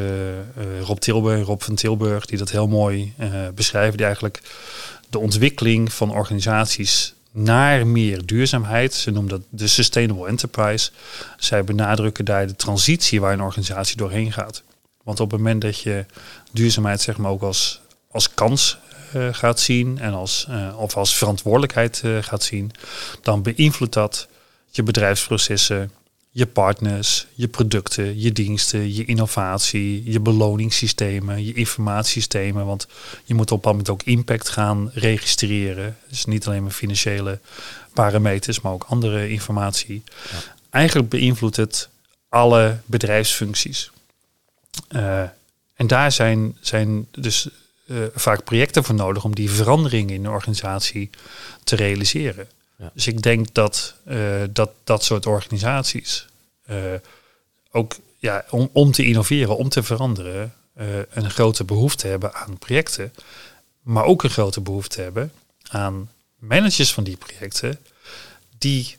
Rob 0.82 0.98
Tilburg, 0.98 1.46
Rob 1.46 1.60
van 1.60 1.74
Tilburg, 1.74 2.26
die 2.26 2.38
dat 2.38 2.50
heel 2.50 2.68
mooi 2.68 3.14
beschrijven. 3.54 3.96
Die 3.96 4.06
eigenlijk 4.06 4.42
de 5.08 5.18
ontwikkeling 5.18 5.92
van 5.92 6.10
organisaties 6.10 7.14
naar 7.32 7.86
meer 7.86 8.26
duurzaamheid. 8.26 8.94
Ze 8.94 9.10
noemen 9.10 9.30
dat 9.30 9.42
de 9.48 9.66
Sustainable 9.66 10.26
Enterprise. 10.26 10.90
Zij 11.36 11.64
benadrukken 11.64 12.24
daar 12.24 12.46
de 12.46 12.56
transitie 12.56 13.20
waar 13.20 13.32
een 13.32 13.42
organisatie 13.42 13.96
doorheen 13.96 14.32
gaat. 14.32 14.62
Want 15.02 15.20
op 15.20 15.30
het 15.30 15.40
moment 15.40 15.60
dat 15.60 15.80
je 15.80 16.04
duurzaamheid 16.52 17.00
zeg 17.00 17.16
maar 17.16 17.30
ook 17.30 17.42
als, 17.42 17.80
als 18.10 18.34
kans 18.34 18.78
gaat 19.32 19.60
zien 19.60 19.98
en 19.98 20.12
als, 20.12 20.46
of 20.76 20.96
als 20.96 21.14
verantwoordelijkheid 21.14 22.02
gaat 22.20 22.42
zien, 22.42 22.70
dan 23.22 23.42
beïnvloedt 23.42 23.94
dat 23.94 24.28
je 24.70 24.82
bedrijfsprocessen, 24.82 25.90
je 26.30 26.46
partners, 26.46 27.26
je 27.34 27.48
producten, 27.48 28.20
je 28.20 28.32
diensten, 28.32 28.94
je 28.94 29.04
innovatie, 29.04 30.10
je 30.12 30.20
beloningssystemen, 30.20 31.44
je 31.44 31.52
informatiesystemen. 31.52 32.66
Want 32.66 32.86
je 33.24 33.34
moet 33.34 33.50
op 33.50 33.64
een 33.64 33.70
moment 33.70 33.88
ook 33.88 34.02
impact 34.02 34.48
gaan 34.48 34.90
registreren. 34.94 35.96
Dus 36.08 36.24
niet 36.24 36.46
alleen 36.46 36.62
maar 36.62 36.72
financiële 36.72 37.38
parameters, 37.92 38.60
maar 38.60 38.72
ook 38.72 38.84
andere 38.88 39.28
informatie. 39.28 40.02
Ja. 40.30 40.38
Eigenlijk 40.70 41.08
beïnvloedt 41.08 41.56
het 41.56 41.88
alle 42.28 42.78
bedrijfsfuncties. 42.86 43.90
Uh, 44.90 45.22
en 45.74 45.86
daar 45.86 46.12
zijn, 46.12 46.56
zijn 46.60 47.06
dus 47.10 47.48
eh, 47.86 47.96
vaak 48.14 48.44
projecten 48.44 48.84
voor 48.84 48.94
nodig 48.94 49.24
om 49.24 49.34
die 49.34 49.50
veranderingen 49.50 50.14
in 50.14 50.22
de 50.22 50.30
organisatie 50.30 51.10
te 51.64 51.76
realiseren. 51.76 52.48
Ja. 52.80 52.90
Dus 52.94 53.06
ik 53.06 53.22
denk 53.22 53.54
dat, 53.54 53.94
eh, 54.04 54.42
dat 54.50 54.70
dat 54.84 55.04
soort 55.04 55.26
organisaties 55.26 56.26
eh, 56.62 56.94
ook 57.70 57.96
ja, 58.18 58.44
om, 58.50 58.70
om 58.72 58.92
te 58.92 59.04
innoveren, 59.04 59.56
om 59.56 59.68
te 59.68 59.82
veranderen, 59.82 60.54
eh, 60.72 60.86
een 61.10 61.30
grote 61.30 61.64
behoefte 61.64 62.06
hebben 62.06 62.34
aan 62.34 62.58
projecten, 62.58 63.12
maar 63.82 64.04
ook 64.04 64.22
een 64.22 64.30
grote 64.30 64.60
behoefte 64.60 65.00
hebben 65.00 65.32
aan 65.68 66.10
managers 66.38 66.92
van 66.92 67.04
die 67.04 67.16
projecten, 67.16 67.78
die 68.58 68.96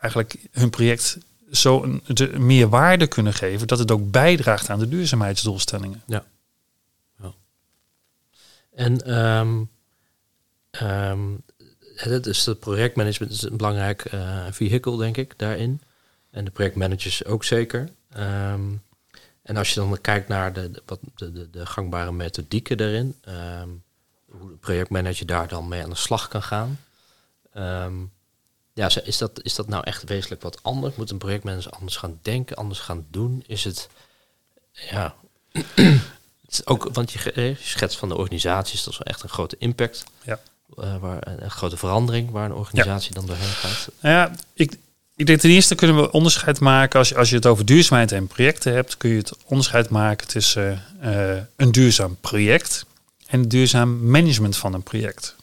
eigenlijk 0.00 0.36
hun 0.50 0.70
project 0.70 1.18
zo 1.52 1.82
een, 1.82 2.02
de, 2.06 2.38
meer 2.38 2.68
waarde 2.68 3.06
kunnen 3.06 3.34
geven 3.34 3.66
dat 3.66 3.78
het 3.78 3.90
ook 3.90 4.10
bijdraagt 4.10 4.70
aan 4.70 4.78
de 4.78 4.88
duurzaamheidsdoelstellingen. 4.88 6.02
En 8.74 9.00
ehm 9.06 9.62
ehm, 10.70 11.34
is 12.26 12.46
het 12.46 12.60
projectmanagement 12.60 13.32
is 13.32 13.42
een 13.42 13.56
belangrijk 13.56 14.04
eh 14.04 14.46
vehicle, 14.50 14.96
denk 14.96 15.16
ik, 15.16 15.38
daarin. 15.38 15.80
En 16.30 16.44
de 16.44 16.50
projectmanagers 16.50 17.24
ook 17.24 17.44
zeker. 17.44 17.88
Ehm, 18.10 18.72
en 19.42 19.56
als 19.56 19.68
je 19.68 19.80
dan 19.80 20.00
kijkt 20.00 20.28
naar 20.28 20.52
de, 20.52 20.70
wat, 20.86 21.00
de, 21.14 21.32
de, 21.32 21.50
de 21.50 21.66
gangbare 21.66 22.12
methodieken 22.12 22.76
daarin, 22.76 23.16
ehm, 23.20 23.68
hoe 24.30 24.50
de 24.50 24.56
projectmanager 24.56 25.26
daar 25.26 25.48
dan 25.48 25.68
mee 25.68 25.82
aan 25.82 25.90
de 25.90 25.96
slag 25.96 26.28
kan 26.28 26.42
gaan. 26.42 26.80
Ehm, 27.52 27.94
ja, 28.72 28.90
is 29.04 29.18
dat, 29.18 29.42
is 29.42 29.54
dat 29.54 29.68
nou 29.68 29.84
echt 29.84 30.04
wezenlijk 30.04 30.42
wat 30.42 30.62
anders? 30.62 30.94
Moet 30.96 31.10
een 31.10 31.18
projectmanager 31.18 31.70
anders 31.70 31.96
gaan 31.96 32.18
denken, 32.22 32.56
anders 32.56 32.80
gaan 32.80 33.06
doen? 33.10 33.44
Is 33.46 33.64
het, 33.64 33.88
ja, 34.72 35.14
het 35.52 36.48
is 36.48 36.66
ook, 36.66 36.88
want 36.92 37.12
je, 37.12 37.56
schetst 37.60 37.98
van 37.98 38.08
de 38.08 38.16
organisaties, 38.16 38.84
dat 38.84 38.92
is 38.92 38.98
wel 38.98 39.06
echt 39.06 39.22
een 39.22 39.28
grote 39.28 39.56
impact. 39.58 40.04
Ja. 40.22 40.40
Eh, 40.78 40.96
waar, 41.00 41.18
een, 41.20 41.44
een 41.44 41.50
grote 41.50 41.76
verandering 41.76 42.30
waar 42.30 42.44
een 42.44 42.54
organisatie 42.54 43.14
dan 43.14 43.26
doorheen 43.26 43.46
gaat. 43.46 43.88
Nou 44.00 44.14
ja, 44.14 44.34
ik, 44.54 44.76
ik 45.16 45.26
denk 45.26 45.40
ten 45.40 45.50
eerste 45.50 45.74
kunnen 45.74 45.96
we 45.96 46.10
onderscheid 46.12 46.60
maken. 46.60 46.98
Als 46.98 47.08
je, 47.08 47.16
als 47.16 47.28
je 47.30 47.36
het 47.36 47.46
over 47.46 47.64
duurzaamheid 47.64 48.12
en 48.12 48.26
projecten 48.26 48.72
hebt, 48.72 48.96
kun 48.96 49.10
je 49.10 49.16
het 49.16 49.32
onderscheid 49.44 49.88
maken 49.88 50.26
tussen 50.28 50.82
eh, 51.00 51.36
een 51.56 51.72
duurzaam 51.72 52.16
project 52.20 52.86
en 53.26 53.40
het 53.40 53.50
duurzaam 53.50 54.10
management 54.10 54.56
van 54.56 54.74
een 54.74 54.82
project. 54.82 55.36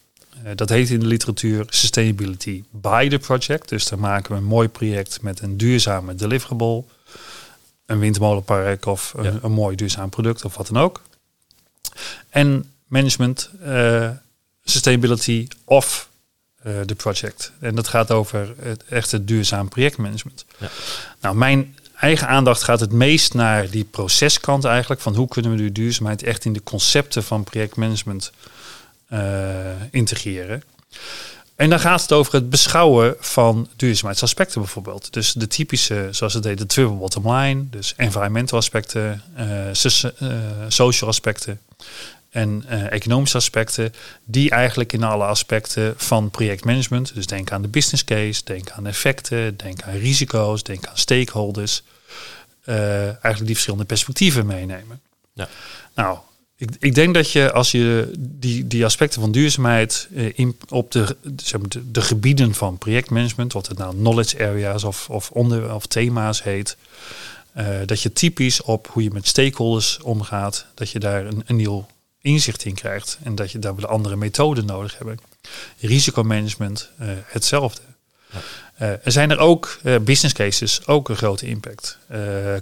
Eh, 0.44 0.52
dat 0.56 0.70
heet 0.70 0.90
in 0.90 1.00
de 1.00 1.06
literatuur 1.06 1.66
sustainability 1.70 2.64
by 2.72 3.08
the 3.10 3.18
project. 3.20 3.70
Dus 3.70 3.88
dan 3.88 4.00
maken 4.00 4.32
we 4.32 4.38
een 4.38 4.44
mooi 4.44 4.68
project 4.68 5.22
met 5.22 5.42
een 5.42 5.58
duurzame 5.58 6.16
deliverable, 6.16 6.84
een 7.86 8.00
windmolenpark 8.00 8.86
of 8.86 9.14
een, 9.18 9.24
Ja. 9.24 9.40
een 9.42 9.52
mooi 9.52 9.76
duurzaam 9.76 10.10
product 10.10 10.46
of 10.46 10.56
wat 10.56 10.68
dan 10.68 10.78
ook. 10.84 11.02
En 12.30 12.72
management, 12.88 13.50
sustainability 14.64 15.48
of 15.64 16.10
eh, 16.64 16.74
de 16.86 16.96
project. 16.96 17.52
En 17.60 17.76
dat 17.76 17.88
gaat 17.88 18.12
over 18.12 18.54
het 18.62 18.84
echte 18.84 19.24
duurzaam 19.24 19.70
projectmanagement. 19.70 20.46
Ja. 20.58 20.70
Nou, 21.22 21.36
mijn 21.36 21.76
eigen 22.00 22.28
aandacht 22.28 22.64
gaat 22.64 22.80
het 22.80 22.92
meest 22.92 23.34
naar 23.34 23.70
die 23.70 23.84
proceskant 23.84 24.66
eigenlijk. 24.66 25.02
Van 25.02 25.16
hoe 25.16 25.28
kunnen 25.28 25.52
we 25.52 25.58
die 25.58 25.72
duurzaamheid 25.72 26.24
echt 26.24 26.46
in 26.46 26.54
de 26.54 26.64
concepten 26.64 27.24
van 27.24 27.44
projectmanagement 27.44 28.32
eh, 29.08 29.20
integreren. 29.92 30.64
En 31.56 31.70
dan 31.70 31.80
gaat 31.80 32.02
het 32.02 32.12
over 32.12 32.34
het 32.34 32.50
beschouwen 32.50 33.16
van 33.20 33.68
duurzaamheidsaspecten 33.76 34.62
bijvoorbeeld. 34.62 35.14
Dus 35.14 35.34
de 35.34 35.48
typische, 35.48 36.08
zoals 36.12 36.34
het 36.34 36.44
heet, 36.44 36.58
de 36.58 36.66
triple 36.66 36.96
bottom 36.96 37.32
line. 37.32 37.66
Dus 37.70 37.94
environmental 37.98 38.58
aspecten, 38.58 39.24
eh, 39.36 39.70
eh, 39.70 40.12
social 40.68 41.10
aspecten 41.10 41.60
en 42.32 42.64
eh, 42.68 42.92
economische 42.92 43.38
aspecten. 43.38 43.94
Die 44.26 44.50
eigenlijk 44.50 44.94
in 44.94 45.04
alle 45.04 45.24
aspecten 45.24 45.94
van 45.98 46.30
projectmanagement. 46.30 47.14
Dus 47.14 47.26
denk 47.26 47.52
aan 47.52 47.62
de 47.62 47.68
business 47.68 48.04
case, 48.04 48.42
denk 48.44 48.70
aan 48.70 48.88
effecten, 48.88 49.58
denk 49.58 49.82
aan 49.82 49.98
risico's, 49.98 50.64
denk 50.64 50.88
aan 50.88 50.98
stakeholders. 50.98 51.84
eh, 52.64 53.04
eigenlijk 53.04 53.46
die 53.46 53.54
verschillende 53.54 53.86
perspectieven 53.86 54.46
meenemen. 54.46 55.00
Ja. 55.34 55.50
Nou, 55.96 56.18
ik, 56.56 56.70
ik 56.80 56.96
denk 56.96 57.14
dat 57.14 57.32
je 57.32 57.52
als 57.52 57.72
je 57.72 58.12
die, 58.20 58.68
die 58.68 58.86
aspecten 58.86 59.22
van 59.22 59.32
duurzaamheid 59.32 60.08
eh, 60.16 60.30
in, 60.36 60.58
op 60.70 60.92
de, 60.92 61.18
zeg 61.36 61.60
maar, 61.60 61.70
de, 61.70 61.92
de 61.92 62.02
gebieden 62.02 62.54
van 62.54 62.78
projectmanagement, 62.78 63.54
wat 63.54 63.68
het 63.68 63.78
nou 63.78 63.96
knowledge 63.96 64.48
areas 64.48 64.84
of, 64.84 65.10
of, 65.10 65.32
onder, 65.32 65.74
of 65.74 65.86
thema's 65.86 66.44
heet, 66.44 66.78
dat 67.86 68.02
je 68.02 68.14
typisch 68.14 68.62
op 68.62 68.88
hoe 68.88 69.04
je 69.04 69.12
met 69.12 69.28
stakeholders 69.28 70.00
omgaat, 70.02 70.66
dat 70.74 70.90
je 70.90 71.00
daar 71.00 71.26
een, 71.26 71.44
een 71.46 71.56
nieuw 71.56 71.88
inzicht 72.22 72.66
in 72.66 72.76
krijgt 72.76 73.18
en 73.24 73.36
dat 73.36 73.52
je 73.52 73.60
daar 73.60 73.76
wel 73.76 73.90
andere 73.90 74.16
methoden 74.16 74.66
nodig 74.66 74.98
hebben. 74.98 75.20
Risicomanagement, 75.80 76.90
eh, 76.98 77.08
hetzelfde. 77.26 77.82
Ja. 78.32 78.40
Eh, 78.76 78.90
er 78.90 79.12
zijn 79.12 79.32
er 79.32 79.38
ook 79.38 79.80
eh, 79.84 79.96
business 79.98 80.34
cases, 80.34 80.88
ook 80.88 81.10
een 81.10 81.16
grote 81.16 81.48
impact. 81.48 81.98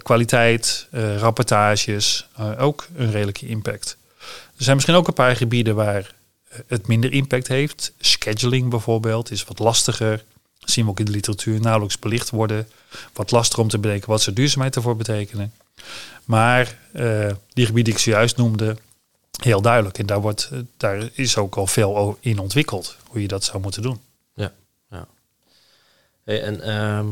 Kwaliteit, 0.02 0.86
rapportages, 1.18 2.28
ook 2.58 2.86
een 2.96 3.10
redelijke 3.10 3.46
impact. 3.46 3.96
Er 4.56 4.64
zijn 4.64 4.76
misschien 4.76 4.96
ook 4.96 5.08
een 5.08 5.14
paar 5.14 5.36
gebieden 5.36 5.74
waar 5.74 6.14
het 6.66 6.86
minder 6.86 7.12
impact 7.12 7.48
heeft. 7.48 7.92
Scheduling 8.00 8.70
bijvoorbeeld 8.70 9.30
is 9.30 9.44
wat 9.44 9.58
lastiger. 9.58 10.24
Dat 10.58 10.70
zien 10.70 10.84
we 10.84 10.90
ook 10.90 10.98
in 10.98 11.04
de 11.04 11.10
literatuur 11.10 11.60
nauwelijks 11.60 11.98
belicht 11.98 12.30
worden. 12.30 12.68
Wat 13.12 13.30
lastiger 13.30 13.62
om 13.62 13.68
te 13.68 13.78
bedenken 13.78 14.08
wat 14.08 14.22
ze 14.22 14.32
duurzaamheid 14.32 14.76
ervoor 14.76 14.96
betekenen. 14.96 15.52
Maar 16.24 16.78
die 17.52 17.66
gebieden 17.66 17.84
die 17.84 17.92
ik 17.92 17.98
zojuist 17.98 18.36
noemde, 18.36 18.76
heel 19.42 19.60
duidelijk. 19.60 19.98
En 19.98 20.06
daar, 20.06 20.20
wordt, 20.20 20.48
eh, 20.52 20.58
daar 20.76 21.10
is 21.12 21.36
ook 21.36 21.56
al 21.56 21.66
veel 21.66 22.16
in 22.20 22.38
ontwikkeld, 22.38 22.96
hoe 23.06 23.22
je 23.22 23.28
dat 23.28 23.44
zou 23.44 23.62
moeten 23.62 23.82
doen. 23.82 24.00
Hey, 26.24 26.42
en 26.42 26.60
ehm, 26.60 27.08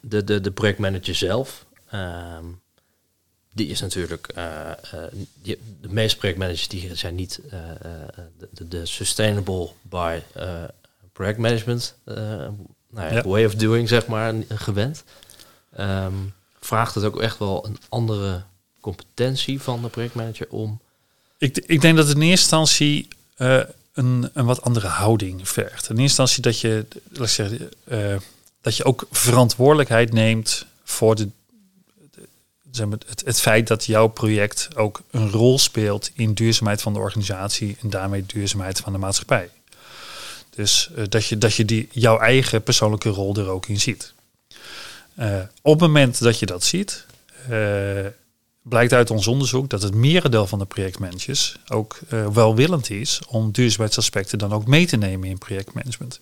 de, 0.00 0.24
de, 0.24 0.40
de 0.40 0.50
projectmanager 0.50 1.14
zelf, 1.14 1.66
ehm, 1.90 2.44
die 3.52 3.68
is 3.68 3.80
natuurlijk, 3.80 4.26
eh, 4.26 4.70
eh, 4.70 4.76
die, 5.42 5.58
de 5.80 5.88
meeste 5.88 6.18
projectmanagers 6.18 6.68
die 6.68 6.94
zijn 6.94 7.14
niet 7.14 7.40
de, 8.50 8.68
de, 8.68 8.86
sustainable 8.86 9.70
by 9.82 10.20
projectmanagement 11.12 11.96
nou 12.04 13.08
ja, 13.08 13.12
Ja. 13.12 13.22
way 13.22 13.44
of 13.44 13.54
doing, 13.54 13.88
zeg 13.88 14.06
maar, 14.06 14.34
gewend. 14.48 15.04
Ehm, 15.72 16.14
vraagt 16.60 16.94
het 16.94 17.04
ook 17.04 17.20
echt 17.20 17.38
wel 17.38 17.66
een 17.66 17.78
andere 17.88 18.42
competentie 18.80 19.62
van 19.62 19.82
de 19.82 19.88
projectmanager 19.88 20.48
om 20.50 20.80
Ik, 21.44 21.58
ik 21.66 21.80
denk 21.80 21.96
dat 21.96 22.06
het 22.08 22.16
in 22.16 22.22
eerste 22.22 22.56
instantie 22.56 23.08
eh, 23.36 23.60
een, 23.94 24.30
een 24.32 24.44
wat 24.44 24.62
andere 24.62 24.86
houding 24.86 25.48
vergt. 25.48 25.88
In 25.88 25.98
eerste 25.98 26.22
instantie 26.22 26.42
dat 26.42 26.60
je, 26.60 26.86
laat 27.08 27.30
zeggen, 27.30 27.70
eh, 27.84 28.16
dat 28.60 28.76
je 28.76 28.84
ook 28.84 29.06
verantwoordelijkheid 29.10 30.12
neemt 30.12 30.66
voor 30.84 31.14
de, 31.14 31.28
zeg 32.70 32.86
maar, 32.86 32.98
het, 33.06 33.22
het 33.24 33.40
feit 33.40 33.66
dat 33.66 33.84
jouw 33.84 34.06
project 34.06 34.68
ook 34.76 35.02
een 35.10 35.30
rol 35.30 35.58
speelt 35.58 36.10
in 36.14 36.34
duurzaamheid 36.34 36.82
van 36.82 36.92
de 36.92 36.98
organisatie 36.98 37.76
en 37.80 37.90
daarmee 37.90 38.26
duurzaamheid 38.26 38.80
van 38.80 38.92
de 38.92 38.98
maatschappij. 38.98 39.50
Dus 40.50 40.90
eh, 40.96 41.04
dat 41.08 41.26
je, 41.26 41.38
dat 41.38 41.54
je 41.54 41.64
die, 41.64 41.88
jouw 41.92 42.18
eigen 42.18 42.62
persoonlijke 42.62 43.08
rol 43.08 43.36
er 43.36 43.48
ook 43.48 43.66
in 43.66 43.80
ziet. 43.80 44.12
Op 45.62 45.72
het 45.72 45.80
moment 45.80 46.18
dat 46.18 46.38
je 46.38 46.46
dat 46.46 46.64
ziet, 46.64 47.06
blijkt 48.64 48.92
uit 48.92 49.10
ons 49.10 49.26
onderzoek 49.26 49.70
dat 49.70 49.82
het 49.82 49.94
merendeel 49.94 50.46
van 50.46 50.58
de 50.58 50.64
projectmanagers 50.64 51.56
ook 51.68 51.98
eh, 52.08 52.26
welwillend 52.26 52.90
is 52.90 53.20
om 53.28 53.52
duurzaamheidsaspecten 53.52 54.38
dan 54.38 54.52
ook 54.52 54.66
mee 54.66 54.86
te 54.86 54.96
nemen 54.96 55.28
in 55.28 55.38
projectmanagement. 55.38 56.20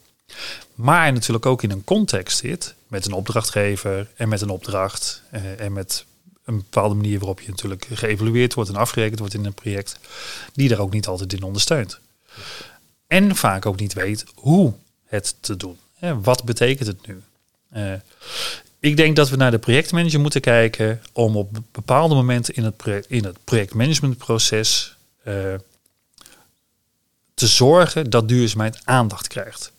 Maar 0.74 1.12
natuurlijk 1.12 1.46
ook 1.46 1.62
in 1.62 1.70
een 1.70 1.84
context 1.84 2.38
zit 2.38 2.74
met 2.86 3.06
een 3.06 3.12
opdrachtgever 3.12 4.08
en 4.14 4.28
met 4.28 4.40
een 4.40 4.50
opdracht 4.50 5.22
eh, 5.30 5.60
en 5.60 5.72
met 5.72 6.04
een 6.44 6.56
bepaalde 6.56 6.94
manier 6.94 7.18
waarop 7.18 7.40
je 7.40 7.50
natuurlijk 7.50 7.86
geëvalueerd 7.92 8.54
wordt 8.54 8.70
en 8.70 8.76
afgerekend 8.76 9.18
wordt 9.18 9.34
in 9.34 9.44
een 9.44 9.54
project, 9.54 9.98
die 10.52 10.68
daar 10.68 10.78
ook 10.78 10.92
niet 10.92 11.06
altijd 11.06 11.32
in 11.32 11.42
ondersteunt. 11.42 12.00
En 13.06 13.36
vaak 13.36 13.66
ook 13.66 13.80
niet 13.80 13.92
weet 13.92 14.24
hoe 14.34 14.72
het 15.04 15.36
te 15.40 15.56
doen. 15.56 15.78
Hè, 15.94 16.20
wat 16.20 16.44
betekent 16.44 16.88
het 16.88 17.06
nu? 17.06 17.22
Eh, 17.70 17.92
ik 18.82 18.96
denk 18.96 19.16
dat 19.16 19.28
we 19.28 19.36
naar 19.36 19.50
de 19.50 19.58
projectmanager 19.58 20.20
moeten 20.20 20.40
kijken 20.40 21.02
om 21.12 21.36
op 21.36 21.58
bepaalde 21.72 22.14
momenten 22.14 22.54
in 22.54 22.64
het, 22.64 22.76
project, 22.76 23.10
in 23.10 23.24
het 23.24 23.44
projectmanagementproces 23.44 24.96
eh, 25.24 25.34
te 27.34 27.46
zorgen 27.46 28.10
dat 28.10 28.28
duurzaamheid 28.28 28.80
aandacht 28.84 29.26
krijgt. 29.26 29.72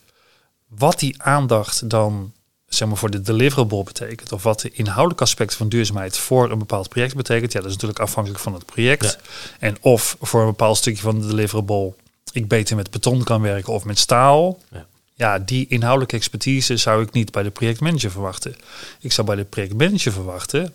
Wat 0.67 0.99
die 0.99 1.21
aandacht 1.21 1.89
dan 1.89 2.33
zeg 2.67 2.87
maar, 2.87 2.97
voor 2.97 3.09
de 3.09 3.21
deliverable 3.21 3.83
betekent, 3.83 4.31
of 4.31 4.43
wat 4.43 4.59
de 4.59 4.71
inhoudelijke 4.71 5.23
aspecten 5.23 5.57
van 5.57 5.69
duurzaamheid 5.69 6.17
voor 6.17 6.51
een 6.51 6.59
bepaald 6.59 6.89
project 6.89 7.15
betekent, 7.15 7.51
ja, 7.51 7.59
dat 7.59 7.67
is 7.67 7.73
natuurlijk 7.73 8.01
afhankelijk 8.01 8.41
van 8.41 8.53
het 8.53 8.65
project. 8.65 9.03
Ja. 9.03 9.17
En 9.59 9.77
of 9.81 10.17
voor 10.21 10.41
een 10.41 10.47
bepaald 10.47 10.77
stukje 10.77 11.01
van 11.01 11.21
de 11.21 11.27
deliverable 11.27 11.93
ik 12.31 12.47
beter 12.47 12.75
met 12.75 12.91
beton 12.91 13.23
kan 13.23 13.41
werken 13.41 13.73
of 13.73 13.85
met 13.85 13.99
staal. 13.99 14.59
Ja. 14.71 14.85
Ja, 15.13 15.39
die 15.39 15.67
inhoudelijke 15.67 16.15
expertise 16.15 16.77
zou 16.77 17.03
ik 17.03 17.11
niet 17.11 17.31
bij 17.31 17.43
de 17.43 17.51
projectmanager 17.51 18.11
verwachten. 18.11 18.55
Ik 18.99 19.11
zou 19.11 19.27
bij 19.27 19.35
de 19.35 19.43
projectmanager 19.43 20.11
verwachten 20.11 20.73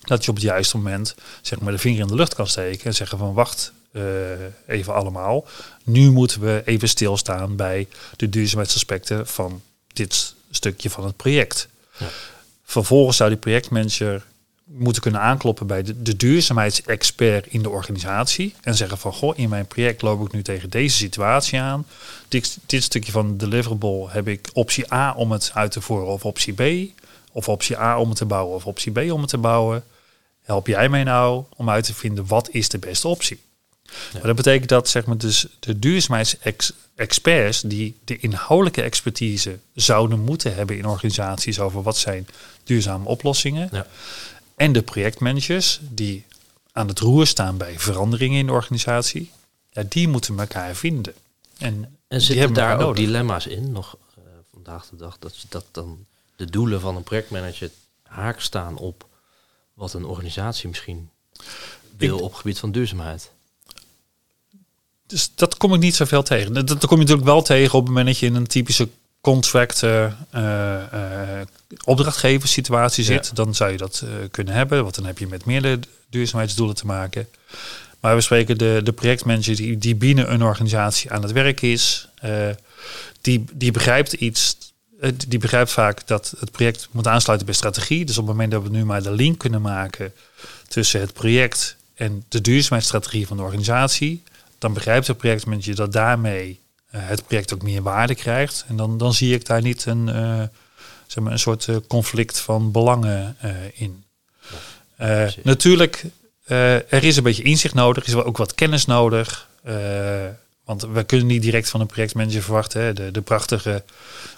dat 0.00 0.24
je 0.24 0.30
op 0.30 0.36
het 0.36 0.44
juiste 0.44 0.76
moment 0.76 1.14
zeg 1.42 1.60
maar, 1.60 1.72
de 1.72 1.78
vinger 1.78 2.00
in 2.00 2.06
de 2.06 2.14
lucht 2.14 2.34
kan 2.34 2.46
steken 2.46 2.84
en 2.84 2.94
zeggen 2.94 3.18
van 3.18 3.34
wacht, 3.34 3.72
eh, 3.92 4.02
even 4.66 4.94
allemaal. 4.94 5.46
Nu 5.84 6.10
moeten 6.10 6.40
we 6.40 6.62
even 6.64 6.88
stilstaan 6.88 7.56
bij 7.56 7.88
de 8.16 8.28
duurzaamheidsaspecten 8.28 9.26
van 9.26 9.62
dit 9.92 10.34
stukje 10.50 10.90
van 10.90 11.04
het 11.04 11.16
project. 11.16 11.68
Ja. 11.98 12.06
Vervolgens 12.64 13.16
zou 13.16 13.30
die 13.30 13.38
projectmanager 13.38 14.24
moeten 14.72 15.02
kunnen 15.02 15.20
aankloppen 15.20 15.66
bij 15.66 15.82
de, 15.82 16.02
de 16.02 16.16
duurzaamheidsexpert 16.16 17.46
in 17.46 17.62
de 17.62 17.70
organisatie. 17.70 18.54
En 18.62 18.74
zeggen 18.74 18.98
van, 18.98 19.12
goh, 19.12 19.38
in 19.38 19.48
mijn 19.48 19.66
project 19.66 20.02
loop 20.02 20.26
ik 20.26 20.32
nu 20.32 20.42
tegen 20.42 20.70
deze 20.70 20.96
situatie 20.96 21.60
aan. 21.60 21.86
Dit, 22.28 22.58
dit 22.66 22.82
stukje 22.82 23.12
van 23.12 23.36
deliverable 23.36 24.10
heb 24.10 24.28
ik 24.28 24.50
optie 24.52 24.92
A 24.92 25.12
om 25.12 25.32
het 25.32 25.50
uit 25.54 25.72
te 25.72 25.80
voeren 25.80 26.06
of 26.06 26.24
optie 26.24 26.52
B. 26.52 26.90
Of 27.32 27.48
optie 27.48 27.78
A 27.78 27.98
om 27.98 28.08
het 28.08 28.18
te 28.18 28.24
bouwen 28.24 28.54
of 28.54 28.66
optie 28.66 28.92
B 28.92 29.12
om 29.12 29.20
het 29.20 29.30
te 29.30 29.38
bouwen. 29.38 29.84
Help 30.42 30.66
jij 30.66 30.88
mij 30.88 31.04
nou 31.04 31.44
om 31.56 31.70
uit 31.70 31.84
te 31.84 31.94
vinden 31.94 32.26
wat 32.26 32.48
is 32.50 32.68
de 32.68 32.78
beste 32.78 33.08
optie? 33.08 33.40
Maar 34.12 34.22
dat 34.22 34.36
betekent 34.36 34.68
dat 34.68 34.88
zeg 34.88 35.06
maar, 35.06 35.18
dus 35.18 35.46
de 35.60 35.78
duurzaamheidsexperts 35.78 37.60
die 37.60 37.96
de 38.04 38.18
inhoudelijke 38.18 38.82
expertise 38.82 39.58
zouden 39.74 40.20
moeten 40.20 40.54
hebben 40.54 40.76
in 40.78 40.86
organisaties 40.86 41.60
over 41.60 41.82
wat 41.82 41.96
zijn 41.96 42.28
duurzame 42.64 43.08
oplossingen. 43.08 43.68
Ja. 43.72 43.86
En 44.60 44.72
de 44.72 44.82
projectmanagers 44.82 45.80
die 45.82 46.24
aan 46.72 46.88
het 46.88 46.98
roer 46.98 47.26
staan 47.26 47.56
bij 47.56 47.78
veranderingen 47.78 48.38
in 48.38 48.46
de 48.46 48.52
organisatie. 48.52 49.30
Ja, 49.70 49.82
die 49.88 50.08
moeten 50.08 50.38
elkaar 50.38 50.74
vinden. 50.74 51.14
En, 51.58 51.98
En 52.08 52.20
zitten 52.20 52.54
daar 52.54 52.74
ook 52.74 52.80
nodig. 52.80 53.04
dilemma's 53.04 53.46
in, 53.46 53.72
nog 53.72 53.96
eh, 54.16 54.22
vandaag 54.52 54.86
de 54.88 54.96
dag, 54.96 55.18
dat, 55.18 55.44
dat 55.48 55.64
dan 55.70 56.06
de 56.36 56.44
doelen 56.44 56.80
van 56.80 56.96
een 56.96 57.02
projectmanager 57.02 57.70
haak 58.02 58.40
staan 58.40 58.76
op 58.76 59.06
wat 59.74 59.92
een 59.92 60.04
organisatie 60.04 60.68
misschien 60.68 61.10
wil 61.96 62.18
op 62.18 62.34
gebied 62.34 62.58
van 62.58 62.72
duurzaamheid. 62.72 63.30
Dus 65.06 65.30
dat 65.34 65.56
kom 65.56 65.74
ik 65.74 65.80
niet 65.80 65.94
zoveel 65.94 66.22
tegen. 66.22 66.52
Dat, 66.52 66.68
dat 66.68 66.86
kom 66.86 66.96
je 66.96 67.02
natuurlijk 67.02 67.28
wel 67.28 67.42
tegen 67.42 67.74
op 67.74 67.80
het 67.80 67.88
moment 67.88 68.06
dat 68.06 68.18
je 68.18 68.26
in 68.26 68.34
een 68.34 68.46
typische 68.46 68.88
contract 69.20 69.82
eh, 69.82 70.04
eh, 70.30 71.46
opdrachtgeverssituatie 71.84 73.04
zit. 73.04 73.26
Ja. 73.26 73.32
Dan 73.32 73.54
zou 73.54 73.70
je 73.70 73.76
dat 73.76 74.02
eh, 74.04 74.10
kunnen 74.30 74.54
hebben, 74.54 74.82
want 74.82 74.94
dan 74.94 75.06
heb 75.06 75.18
je 75.18 75.26
met 75.26 75.44
meerdere 75.44 75.78
duurzaamheidsdoelen 76.08 76.76
te 76.76 76.86
maken. 76.86 77.28
Maar 78.00 78.14
we 78.14 78.20
spreken 78.20 78.58
de, 78.58 78.80
de 78.84 78.92
projectmanager 78.92 79.56
die, 79.56 79.78
die 79.78 79.94
binnen 79.94 80.32
een 80.32 80.42
organisatie 80.42 81.10
aan 81.10 81.22
het 81.22 81.32
werk 81.32 81.60
is. 81.60 82.08
die, 83.20 83.44
die 83.52 83.70
begrijpt 83.72 84.12
iets. 84.12 84.56
Die 85.28 85.38
begrijpt 85.38 85.70
vaak 85.70 86.06
dat 86.06 86.34
het 86.38 86.50
project 86.50 86.88
moet 86.90 87.06
aansluiten 87.06 87.46
bij 87.46 87.56
strategie. 87.56 88.04
Dus 88.04 88.18
op 88.18 88.26
het 88.26 88.32
moment 88.32 88.52
dat 88.52 88.62
we 88.62 88.68
nu 88.68 88.84
maar 88.84 89.02
de 89.02 89.12
link 89.12 89.38
kunnen 89.38 89.62
maken 89.62 90.12
tussen 90.68 91.00
het 91.00 91.12
project 91.12 91.76
en 91.94 92.24
de 92.28 92.40
duurzaamheidsstrategie 92.40 93.26
van 93.26 93.36
de 93.36 93.42
organisatie, 93.42 94.22
dan 94.58 94.72
begrijpt 94.72 95.06
de 95.06 95.14
projectmanager 95.14 95.74
dat 95.74 95.92
daarmee 95.92 96.60
het 96.96 97.26
project 97.26 97.54
ook 97.54 97.62
meer 97.62 97.82
waarde 97.82 98.14
krijgt. 98.14 98.64
En 98.68 98.76
dan, 98.76 98.98
dan 98.98 99.14
zie 99.14 99.34
ik 99.34 99.46
daar 99.46 99.62
niet 99.62 99.84
een, 99.86 100.08
eh, 100.08 100.42
zeg 101.06 101.24
maar 101.24 101.32
een 101.32 101.38
soort 101.38 101.68
eh, 101.68 101.76
conflict 101.88 102.38
van 102.38 102.70
belangen 102.72 103.36
eh, 103.40 103.50
in. 103.74 104.04
Eh, 104.96 105.28
natuurlijk, 105.42 106.04
eh, 106.44 106.74
er 106.92 107.04
is 107.04 107.16
een 107.16 107.22
beetje 107.22 107.42
inzicht 107.42 107.74
nodig, 107.74 108.06
is 108.06 108.14
ook 108.14 108.36
wat 108.36 108.54
kennis 108.54 108.84
nodig. 108.86 109.48
eh, 109.62 110.26
want 110.64 110.82
we 110.82 111.04
kunnen 111.04 111.26
niet 111.26 111.42
direct 111.42 111.70
van 111.70 111.80
een 111.80 111.86
projectmanager 111.86 112.42
verwachten. 112.42 112.82
Hè, 112.82 112.92
de, 112.92 113.10
de 113.10 113.20
prachtige, 113.20 113.84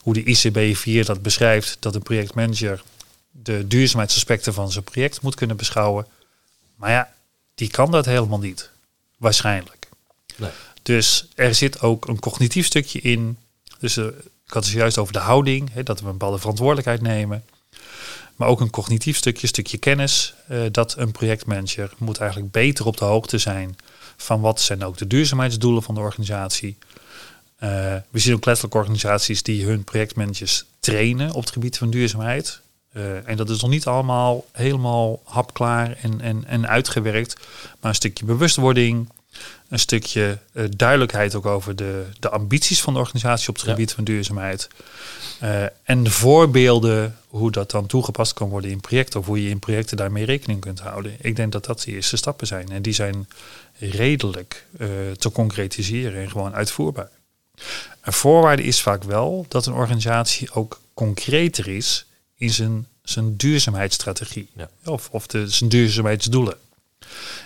hoe 0.01 0.15
de 0.15 0.25
ICB 0.25 0.77
4 0.77 1.05
dat 1.05 1.23
beschrijft, 1.23 1.77
dat 1.81 1.95
een 1.95 2.03
projectmanager 2.03 2.83
de 3.31 3.67
duurzaamheidsaspecten 3.67 4.55
van 4.55 4.73
zijn 4.73 4.85
project 4.85 5.21
moet 5.21 5.35
kunnen 5.35 5.57
beschouwen. 5.57 6.07
Maar 6.77 6.91
ja, 6.91 7.13
die 7.55 7.71
kan 7.71 7.91
dat 7.91 8.05
helemaal 8.05 8.39
niet. 8.39 8.71
Waarschijnlijk. 9.19 9.89
Nee. 10.37 10.51
Dus 10.83 11.27
er 11.35 11.55
zit 11.55 11.81
ook 11.81 12.09
een 12.09 12.18
cognitief 12.18 12.66
stukje 12.66 13.01
in. 13.01 13.38
Dus 13.79 13.97
eh, 13.97 14.05
ik 14.47 14.53
had 14.53 14.64
het 14.64 14.73
juist 14.73 14.99
over 14.99 15.12
de 15.12 15.18
houding, 15.18 15.73
hè, 15.73 15.83
dat 15.83 16.01
we 16.01 16.07
een 16.07 16.12
bepaalde 16.12 16.38
verantwoordelijkheid 16.38 17.01
nemen. 17.01 17.45
Maar 18.37 18.49
ook 18.49 18.61
een 18.61 18.71
cognitief 18.71 19.16
stukje, 19.16 19.47
stukje 19.47 19.79
kennis. 19.79 20.35
eh, 20.49 20.61
dat 20.71 20.97
een 20.97 21.12
projectmanager 21.12 21.92
moet 21.99 22.18
eigenlijk 22.18 22.53
beter 22.53 22.87
op 22.87 22.97
de 22.97 23.05
hoogte 23.05 23.38
zijn 23.38 23.77
van 24.16 24.40
wat 24.40 24.61
zijn 24.61 24.85
ook 24.85 24.97
de 24.97 25.07
duurzaamheidsdoelen 25.07 25.83
van 25.83 25.95
de 25.95 26.01
organisatie. 26.01 26.77
Eh, 27.57 27.68
we 28.11 28.18
zien 28.18 28.35
ook 28.35 28.45
letterlijk 28.45 28.75
organisaties 28.75 29.42
die 29.42 29.64
hun 29.64 29.85
projectmanagers 29.85 30.64
trainen 30.81 31.33
op 31.33 31.40
het 31.40 31.53
gebied 31.53 31.79
van 31.79 31.90
duurzaamheid. 31.90 32.61
En 33.25 33.37
dat 33.37 33.51
is 33.51 33.61
nog 33.61 33.71
niet 33.71 33.87
allemaal 33.87 34.45
helemaal 34.53 35.23
hapklaar 35.25 35.97
en, 36.03 36.21
en, 36.21 36.45
en 36.47 36.68
uitgewerkt. 36.68 37.37
Maar 37.81 37.90
een 37.90 37.95
stukje 37.95 38.25
bewustwording, 38.25 39.09
een 39.68 39.79
stukje 39.79 40.38
eh, 40.53 40.64
duidelijkheid 40.77 41.35
ook 41.35 41.47
over 41.47 41.77
de, 41.77 42.07
de 42.21 42.29
ambities 42.31 42.83
van 42.83 42.92
de 42.92 42.99
organisatie 43.01 43.49
op 43.49 43.55
het 43.55 43.64
Ja. 43.64 43.71
gebied 43.71 43.92
van 43.92 44.05
duurzaamheid. 44.05 44.68
Eh, 45.40 45.62
en 45.83 46.03
de 46.05 46.11
voorbeelden 46.11 47.16
hoe 47.29 47.51
dat 47.51 47.71
dan 47.71 47.87
toegepast 47.87 48.33
kan 48.33 48.49
worden 48.49 48.71
in 48.71 48.81
projecten 48.81 49.21
of 49.21 49.27
hoe 49.27 49.42
je 49.42 49.49
in 49.51 49.59
projecten 49.59 49.97
daarmee 49.97 50.25
rekening 50.25 50.61
kunt 50.61 50.81
houden. 50.81 51.16
Ik 51.21 51.37
denk 51.37 51.53
dat 51.53 51.64
dat 51.64 51.81
de 51.83 51.92
eerste 51.92 52.16
stappen 52.16 52.47
zijn. 52.47 52.68
En 52.71 52.83
die 52.83 52.92
zijn 52.92 53.29
redelijk 53.79 54.66
eh, 54.79 54.88
te 55.18 55.31
concretiseren 55.33 56.23
en 56.23 56.31
gewoon 56.31 56.55
uitvoerbaar. 56.55 57.09
Een 58.03 58.12
voorwaarde 58.12 58.62
is 58.62 58.81
vaak 58.81 59.03
wel 59.05 59.47
dat 59.49 59.66
een 59.66 59.73
organisatie 59.73 60.53
ook 60.53 60.81
concreter 60.95 61.68
is 61.68 62.07
in 62.37 62.51
zijn, 62.51 62.87
zijn 63.03 63.37
duurzaamheidsstrategie 63.37 64.49
Ja. 64.57 64.68
of, 64.85 65.09
of 65.11 65.27
de, 65.27 65.49
zijn 65.49 65.71
duurzaamheidsdoelen. 65.71 66.57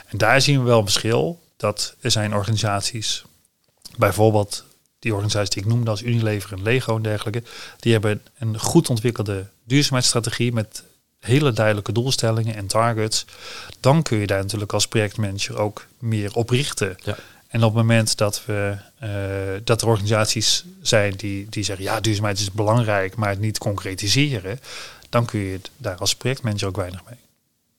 En 0.07 0.19
daar 0.19 0.41
zien 0.41 0.59
we 0.59 0.65
wel 0.67 0.79
een 0.79 0.85
verschil. 0.85 1.41
Dat 1.57 1.97
er 2.01 2.11
zijn 2.11 2.35
organisaties, 2.35 3.25
bijvoorbeeld 3.97 4.65
die 4.99 5.13
organisaties 5.13 5.51
die 5.51 5.63
ik 5.63 5.69
noemde 5.69 5.91
als 5.91 6.03
Unilever 6.03 6.53
en 6.53 6.63
Lego 6.63 6.97
en 6.97 7.03
dergelijke, 7.03 7.43
die 7.79 7.93
hebben 7.93 8.23
een 8.39 8.59
goed 8.61 8.91
ontwikkelde 8.91 9.47
duurzaamheidsstrategie 9.65 10.53
met 10.53 10.85
hele 11.19 11.53
duidelijke 11.53 11.93
doelstellingen 11.93 12.55
en 12.55 12.67
targets. 12.67 13.25
Dan 13.81 14.03
kun 14.03 14.19
je 14.19 14.27
daar 14.27 14.43
natuurlijk 14.43 14.73
als 14.73 14.89
projectmanager 14.89 15.59
ook 15.59 15.87
meer 15.99 16.35
op 16.35 16.51
richten. 16.51 16.97
Ja. 17.03 17.17
En 17.49 17.63
op 17.63 17.75
het 17.75 17.83
moment 17.83 18.17
dat, 18.17 18.45
we, 18.45 18.77
eh, 18.99 19.65
dat 19.65 19.83
er 19.83 19.89
organisaties 19.89 20.65
zijn 20.83 21.17
die, 21.17 21.49
die 21.49 21.65
zeggen, 21.65 21.85
ja, 21.85 22.01
duurzaamheid 22.01 22.39
is 22.39 22.53
belangrijk, 22.53 23.17
maar 23.17 23.29
het 23.29 23.39
niet 23.41 23.59
concretiseren, 23.59 24.61
dan 25.09 25.27
kun 25.27 25.41
je 25.41 25.61
daar 25.77 25.97
als 25.97 26.15
projectmanager 26.15 26.69
ook 26.69 26.77
weinig 26.77 27.05
mee. 27.09 27.19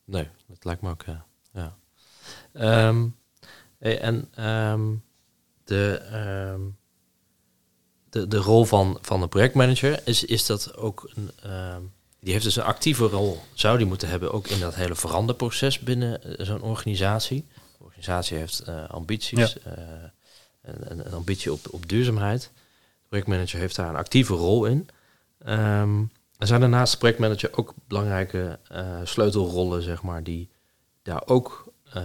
Nee, 0.06 0.28
dat 0.48 0.58
lijkt 0.62 0.82
me 0.82 0.90
ook, 0.90 1.04
ja. 1.06 1.26
ja. 1.54 1.76
Ehm, 2.54 3.06
hey, 3.78 4.00
en 4.00 4.28
ehm, 4.36 4.86
de, 5.64 5.94
ehm, 6.12 6.62
de, 8.10 8.28
de 8.28 8.38
rol 8.38 8.66
van, 8.66 8.98
van 9.02 9.20
de 9.20 9.28
projectmanager, 9.28 10.02
is, 10.06 10.24
is 10.24 10.46
dat 10.46 10.76
ook 10.78 11.10
een... 11.16 11.32
ehm, 11.44 11.82
die 12.20 12.32
heeft 12.32 12.46
dus 12.46 12.56
een 12.56 12.64
actieve 12.64 13.06
rol, 13.06 13.40
zou 13.54 13.78
die 13.78 13.88
moeten 13.88 14.10
hebben, 14.10 14.32
ook 14.34 14.48
in 14.48 14.60
dat 14.60 14.76
hele 14.76 14.96
veranderproces 14.96 15.80
binnen 15.80 16.24
eh, 16.38 16.46
zo'n 16.46 16.62
organisatie. 16.62 17.46
De 17.78 17.84
organisatie 17.84 18.38
heeft 18.38 18.60
eh, 18.60 18.90
ambities, 18.90 19.60
eh, 19.60 19.74
een, 20.62 20.92
een- 20.92 21.06
een 21.08 21.14
ambitie 21.14 21.52
op, 21.52 21.68
op 21.72 21.90
duurzaamheid. 21.90 22.42
De 22.54 23.08
projectmanager 23.08 23.60
heeft 23.60 23.76
daar 23.76 23.90
een 23.90 23.96
actieve 23.96 24.34
rol 24.34 24.66
in. 24.66 24.88
Ehm, 25.40 26.00
er 26.38 26.48
zijn 26.48 26.60
daarnaast 26.60 26.92
de 26.92 26.98
projectmanager 26.98 27.58
ook 27.58 27.74
belangrijke 27.88 28.60
eh, 28.68 29.00
sleutelrollen, 29.04 29.82
zeg 29.82 30.02
maar, 30.02 30.24
die 30.24 30.50
daar 31.04 31.22
ook 31.28 31.74
eh, 31.94 32.04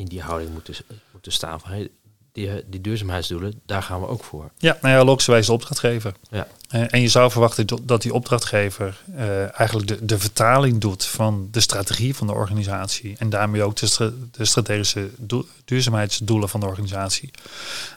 in 0.00 0.06
die 0.06 0.22
houding 0.22 0.52
moeten, 0.52 0.74
moeten 1.12 1.32
staan. 1.32 1.60
Van, 1.60 1.70
hey, 1.70 1.88
die, 2.32 2.64
die 2.66 2.80
duurzaamheidsdoelen, 2.80 3.60
daar 3.66 3.82
gaan 3.82 4.00
we 4.00 4.06
ook 4.06 4.24
voor. 4.24 4.50
Ja, 4.58 4.78
nou 4.82 4.94
ja, 4.94 5.04
logischerwijs 5.04 5.46
de 5.46 5.52
opdrachtgever. 5.52 6.14
Ja. 6.30 6.46
Eh, 6.68 6.94
en 6.94 7.00
je 7.00 7.08
zou 7.08 7.30
verwachten 7.30 7.66
dat 7.82 8.02
die 8.02 8.14
opdrachtgever 8.14 9.02
eh, 9.16 9.58
eigenlijk 9.58 9.88
de, 9.88 10.04
de 10.04 10.18
vertaling 10.18 10.80
doet 10.80 11.04
van 11.04 11.48
de 11.50 11.60
strategie 11.60 12.14
van 12.16 12.26
de 12.26 12.32
organisatie. 12.32 13.16
En 13.18 13.30
daarmee 13.30 13.62
ook 13.62 13.76
de, 13.76 13.86
stra- 13.86 14.12
de 14.30 14.44
strategische 14.44 15.10
doel- 15.16 15.46
duurzaamheidsdoelen 15.64 16.48
van 16.48 16.60
de 16.60 16.66
organisatie 16.66 17.30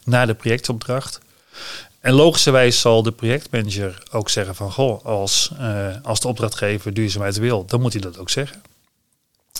naar 0.03 0.27
de 0.27 0.33
projectopdracht. 0.33 1.19
En 1.99 2.13
logischerwijs 2.13 2.79
zal 2.79 3.03
de 3.03 3.11
projectmanager 3.11 4.03
ook 4.11 4.29
zeggen 4.29 4.55
van 4.55 4.71
goh, 4.71 5.05
als, 5.05 5.51
eh, 5.57 5.87
als 6.03 6.19
de 6.19 6.27
opdrachtgever 6.27 6.93
duurzaamheid 6.93 7.37
wil, 7.37 7.65
dan 7.65 7.81
moet 7.81 7.93
hij 7.93 8.01
dat 8.01 8.17
ook 8.17 8.29
zeggen. 8.29 8.61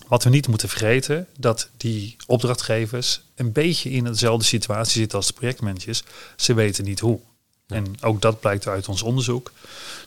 Wat 0.07 0.23
we 0.23 0.29
niet 0.29 0.47
moeten 0.47 0.69
vergeten, 0.69 1.27
dat 1.37 1.69
die 1.77 2.15
opdrachtgevers 2.27 3.21
een 3.35 3.51
beetje 3.51 3.89
in 3.89 4.03
dezelfde 4.03 4.45
situatie 4.45 4.99
zitten 4.99 5.17
als 5.17 5.27
de 5.27 5.33
projectmanagers. 5.33 6.03
Ze 6.35 6.53
weten 6.53 6.83
niet 6.83 6.99
hoe. 6.99 7.19
Ja. 7.67 7.75
En 7.75 7.95
ook 8.01 8.21
dat 8.21 8.39
blijkt 8.39 8.67
uit 8.67 8.87
ons 8.87 9.01
onderzoek. 9.01 9.51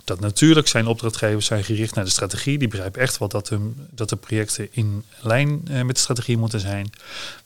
Dat 0.04 0.20
natuurlijk 0.20 0.68
zijn 0.68 0.86
opdrachtgevers 0.86 1.46
zijn 1.46 1.64
gericht 1.64 1.94
naar 1.94 2.04
de 2.04 2.10
strategie. 2.10 2.58
Die 2.58 2.68
begrijpen 2.68 3.00
echt 3.00 3.18
wel 3.18 3.28
dat, 3.28 3.48
hun, 3.48 3.86
dat 3.90 4.08
de 4.08 4.16
projecten 4.16 4.68
in 4.70 5.04
lijn 5.20 5.62
eh, 5.68 5.82
met 5.82 5.94
de 5.94 6.00
strategie 6.00 6.38
moeten 6.38 6.60
zijn. 6.60 6.90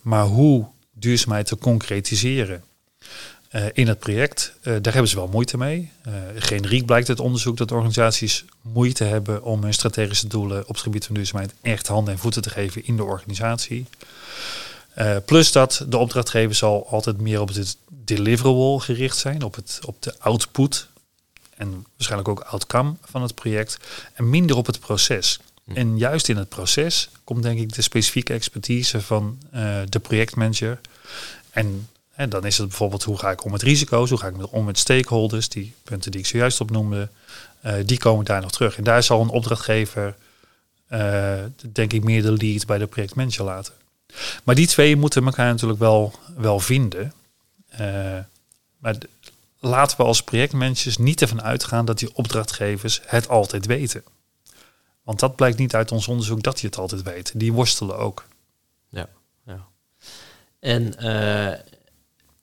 Maar 0.01 0.25
hoe 0.25 0.67
duurzaamheid 0.93 1.47
te 1.47 1.57
concretiseren 1.57 2.65
eh, 3.51 3.65
in 3.73 3.89
het 3.89 3.99
project, 3.99 4.53
eh, 4.63 4.73
daar 4.81 4.93
hebben 4.93 5.09
ze 5.11 5.17
wel 5.17 5.29
moeite 5.29 5.57
mee. 5.57 5.91
Eh, 6.03 6.13
generiek 6.35 6.87
blijkt 6.87 7.09
uit 7.09 7.21
onderzoek 7.21 7.57
dat 7.57 7.73
organisaties 7.73 8.45
moeite 8.61 9.05
hebben 9.05 9.43
om 9.43 9.63
hun 9.63 9.75
strategische 9.75 10.27
doelen 10.27 10.61
op 10.61 10.75
het 10.75 10.81
gebied 10.81 11.07
van 11.07 11.15
duurzaamheid 11.15 11.55
echt 11.63 11.87
handen 11.87 12.15
en 12.15 12.21
voeten 12.21 12.43
te 12.43 12.51
geven 12.51 12.87
in 12.87 12.97
de 12.97 13.05
organisatie. 13.05 13.87
Plus 15.25 15.53
dat 15.53 15.85
de 15.89 15.97
opdrachtgever 15.97 16.55
zal 16.55 16.87
altijd 16.89 17.21
meer 17.21 17.41
op 17.41 17.49
het 17.49 17.77
deliverable 17.89 18.81
gericht 18.81 19.17
zijn, 19.17 19.43
op, 19.43 19.55
het, 19.55 19.81
op 19.87 20.03
de 20.03 20.15
output 20.19 20.89
en 21.57 21.87
waarschijnlijk 21.97 22.29
ook 22.29 22.41
outcome 22.41 22.95
van 23.03 23.23
het 23.23 23.35
project 23.35 23.79
en 24.13 24.31
minder 24.31 24.57
op 24.57 24.67
het 24.67 24.81
proces. 24.81 25.39
Hm. 25.65 25.77
En 25.77 25.99
juist 25.99 26.29
in 26.29 26.37
het 26.37 26.49
proces 26.49 27.09
komt 27.25 27.43
denk 27.43 27.61
ik 27.61 27.73
de 27.73 27.83
specifieke 27.83 28.33
expertise 28.33 29.01
van 29.01 29.39
de 29.89 29.99
projectmanager. 30.03 30.81
En, 31.51 31.89
en 32.21 32.29
dan 32.29 32.45
is 32.45 32.59
het 32.59 32.69
bijvoorbeeld 32.69 33.03
hoe 33.03 33.19
ga 33.19 33.31
ik 33.31 33.45
om 33.45 33.51
met 33.51 33.63
risico's, 33.63 34.11
hoe 34.11 34.19
ga 34.19 34.27
ik 34.27 34.53
om 34.53 34.65
met 34.65 34.79
stakeholders, 34.79 35.49
die 35.49 35.75
punten 35.83 36.11
die 36.11 36.21
ik 36.21 36.27
zojuist 36.27 36.61
opnoemde, 36.61 37.09
uh, 37.65 37.75
die 37.85 37.99
komen 37.99 38.25
daar 38.25 38.41
nog 38.41 38.51
terug. 38.51 38.77
En 38.77 38.85
daar 38.85 39.03
zal 39.03 39.21
een 39.21 39.29
opdrachtgever 39.29 40.17
uh, 40.91 41.35
denk 41.73 41.93
ik 41.93 42.05
meer 42.05 42.23
de 42.23 42.33
lead 42.33 42.67
bij 42.67 42.79
de 42.79 42.87
projectmanager 42.87 43.45
laten. 43.45 43.75
Maar 44.45 44.55
die 44.55 44.67
twee 44.67 44.97
moeten 44.97 45.25
elkaar 45.25 45.51
natuurlijk 45.51 45.79
wel, 45.79 46.13
wel 46.37 46.61
vinden. 46.61 47.13
Uh, 47.73 48.19
maar 48.79 48.97
laten 49.59 49.97
we 49.97 50.03
als 50.03 50.23
projectmanagers 50.23 50.97
niet 50.97 51.21
ervan 51.21 51.43
uitgaan 51.43 51.85
dat 51.85 51.99
die 51.99 52.15
opdrachtgevers 52.15 53.01
het 53.07 53.29
altijd 53.29 53.67
weten. 53.67 54.05
Want 55.03 55.21
dat 55.21 55.37
blijkt 55.37 55.59
niet 55.59 55.75
uit 55.75 55.93
ons 55.93 56.09
onderzoek 56.09 56.43
dat 56.43 56.55
die 56.55 56.69
het 56.69 56.79
altijd 56.79 57.03
weten. 57.03 57.39
Die 57.39 57.53
worstelen 57.53 57.99
ook. 57.99 58.25
Ja, 58.89 59.09
ja. 59.47 59.67
En 60.59 60.95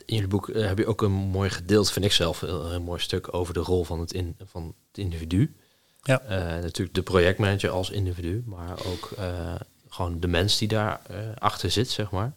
in 0.08 0.15
jullie 0.15 0.30
boek 0.30 0.54
heb 0.54 0.78
je 0.78 0.86
ook 0.86 1.02
een 1.02 1.12
mooi 1.12 1.50
gedeelte, 1.50 1.91
vind 1.91 2.06
ik 2.06 2.12
zelf, 2.12 2.41
een 2.41 2.82
mooi 2.82 3.00
stuk 3.00 3.34
over 3.34 3.54
de 3.54 3.60
rol 3.60 3.84
van 3.84 4.00
het, 4.00 4.13
in, 4.13 4.36
van 4.46 4.76
het 4.88 4.98
individu. 4.98 5.56
Ja. 6.02 6.24
Uh, 6.24 6.30
natuurlijk 6.63 6.96
de 6.96 7.02
projectmanager 7.02 7.70
als 7.70 7.89
individu, 7.89 8.43
maar 8.46 8.86
ook 8.86 9.12
uh, 9.20 9.56
gewoon 9.88 10.20
de 10.20 10.28
mens 10.28 10.58
die 10.58 10.67
daar 10.67 11.02
achter 11.38 11.72
zit, 11.72 11.89
zeg 11.89 12.12
maar. 12.12 12.34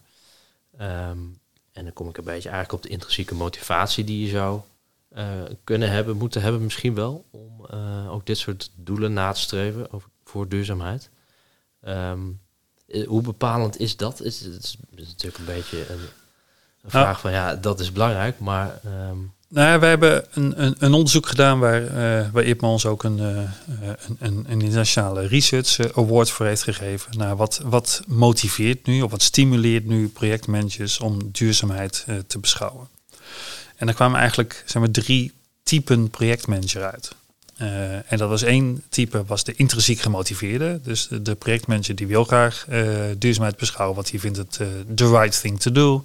Um, 0.80 1.38
en 1.72 1.84
dan 1.84 1.92
kom 1.92 2.08
ik 2.08 2.16
een 2.16 2.24
beetje 2.24 2.48
eigenlijk 2.48 2.72
op 2.72 2.82
de 2.82 2.94
intrinsieke 2.94 3.34
motivatie 3.34 4.04
die 4.04 4.24
je 4.26 4.30
zou 4.30 4.60
kunnen 5.64 5.90
hebben, 5.90 6.16
moeten 6.16 6.42
hebben 6.42 6.62
misschien 6.62 6.94
wel, 6.94 7.24
om 7.30 7.66
ook 8.08 8.26
dit 8.26 8.38
soort 8.38 8.70
doelen 8.76 9.12
na 9.12 9.32
te 9.32 9.40
streven 9.40 9.92
over, 9.92 10.08
voor 10.24 10.48
duurzaamheid. 10.48 11.10
Um, 11.88 12.40
hoe 13.06 13.22
bepalend 13.22 13.78
is 13.78 13.96
dat? 13.96 14.20
Is, 14.20 14.40
het 14.40 14.64
is, 14.64 14.78
natuurlijk 15.08 15.38
een 15.38 15.54
beetje 15.54 15.88
een, 15.88 15.98
een 16.82 16.90
vraag 16.90 17.20
van 17.20 17.30
ja, 17.30 17.54
dat 17.56 17.80
is 17.80 17.92
belangrijk, 17.92 18.38
maar 18.38 18.80
um, 18.84 19.32
nou, 19.52 19.80
we 19.80 19.86
hebben 19.86 20.24
een, 20.32 20.62
een, 20.64 20.74
een, 20.78 20.92
onderzoek 20.92 21.26
gedaan 21.26 21.58
waar, 21.58 21.82
uh, 21.82 22.28
waar 22.32 22.44
IPMA 22.44 22.68
ons 22.68 22.86
ook 22.86 23.02
een, 23.02 23.18
uh, 23.18 23.26
een, 24.18 24.44
een, 24.48 24.60
internationale 24.60 25.26
research 25.26 25.96
award 25.96 26.30
voor 26.30 26.46
heeft 26.46 26.62
gegeven. 26.62 27.18
Nou, 27.18 27.36
wat, 27.36 27.60
wat 27.64 28.02
motiveert 28.06 28.86
nu 28.86 29.02
of 29.02 29.10
wat 29.10 29.22
stimuleert 29.22 29.86
nu 29.86 30.08
projectmanagers 30.08 31.00
om 31.00 31.18
duurzaamheid 31.32 32.04
uh, 32.08 32.16
te 32.26 32.38
beschouwen? 32.38 32.88
En 33.76 33.86
daar 33.86 33.94
kwamen 33.94 34.18
eigenlijk 34.18 34.62
zijn 34.66 34.82
we, 34.82 34.90
drie 34.90 35.32
typen 35.62 36.10
projectmanager 36.10 36.82
uit. 36.82 37.14
en 38.06 38.18
dat 38.18 38.28
was 38.28 38.42
één 38.42 38.82
type, 38.88 39.24
was 39.24 39.44
de 39.44 39.54
intrinsiek 39.54 40.00
gemotiveerde. 40.00 40.80
Dus 40.82 41.08
de, 41.08 41.22
de 41.22 41.34
projectmanager 41.34 41.94
die 41.94 42.06
wil 42.06 42.24
graag 42.24 42.66
duurzaamheid 43.18 43.56
beschouwen, 43.56 43.96
want 43.96 44.10
die 44.10 44.20
vindt 44.20 44.36
het 44.36 44.60
the 44.94 45.10
right 45.10 45.40
thing 45.40 45.60
to 45.60 45.72
do. 45.72 46.04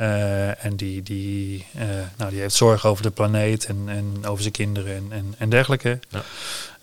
Uh, 0.00 0.64
en 0.64 0.76
die, 0.76 1.02
die, 1.02 1.66
uh, 1.76 1.82
nou, 2.16 2.30
die 2.30 2.40
heeft 2.40 2.54
zorg 2.54 2.86
over 2.86 3.02
de 3.02 3.10
planeet 3.10 3.64
en, 3.64 3.84
en 3.86 4.26
over 4.26 4.40
zijn 4.40 4.52
kinderen 4.52 4.96
en, 4.96 5.06
en, 5.10 5.34
en 5.38 5.50
dergelijke. 5.50 5.98
Ja. 6.08 6.22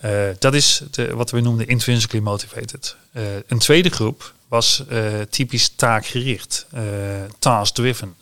Uh, 0.06 0.36
dat 0.40 0.54
is 0.54 0.82
de, 0.92 1.16
wat 1.16 1.32
we 1.32 1.40
noemden 1.40 1.68
intrinsically 1.68 2.24
motivated. 2.24 2.96
een 3.48 3.60
tweede 3.60 3.90
groep 3.90 4.34
was 4.48 4.84
typisch 5.30 5.70
taakgericht, 5.76 6.68
task-driven. 7.40 8.16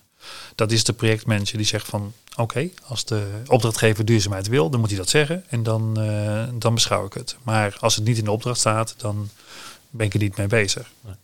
Dat 0.55 0.71
is 0.71 0.83
de 0.83 0.93
projectmanager 0.93 1.57
die 1.57 1.65
zegt 1.65 1.87
van 1.87 2.13
oké, 2.35 2.69
als 2.83 3.05
de 3.05 3.27
opdrachtgever 3.47 4.05
duurzaamheid 4.05 4.47
wil, 4.47 4.69
dan 4.69 4.79
moet 4.79 4.89
hij 4.89 4.97
dat 4.97 5.09
zeggen 5.09 5.43
en 5.49 5.63
dan, 5.63 5.93
dan 6.53 6.73
beschouw 6.73 7.05
ik 7.05 7.13
het. 7.13 7.35
Maar 7.43 7.77
als 7.79 7.95
het 7.95 8.05
niet 8.05 8.17
in 8.17 8.23
de 8.23 8.31
opdracht 8.31 8.59
staat, 8.59 8.95
dan 8.97 9.29
ben 9.89 10.05
ik 10.05 10.13
er 10.13 10.19
niet 10.19 10.37
mee 10.37 10.47
bezig. 10.47 10.91
Ja. 11.05 11.17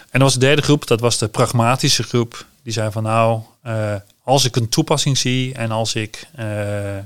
En 0.00 0.18
dan 0.18 0.20
was 0.20 0.32
de 0.32 0.40
derde 0.40 0.62
groep, 0.62 0.86
dat 0.86 1.00
was 1.00 1.18
de 1.18 1.28
pragmatische 1.28 2.02
groep. 2.02 2.46
Die 2.62 2.72
zei 2.72 2.90
van 2.90 3.02
nou, 3.02 3.40
uh, 3.66 3.94
als 4.22 4.44
ik 4.44 4.56
een 4.56 4.68
toepassing 4.68 5.18
zie 5.18 5.54
en 5.54 5.70
als 5.70 5.94
ik, 5.94 6.28
uh, 6.38 6.98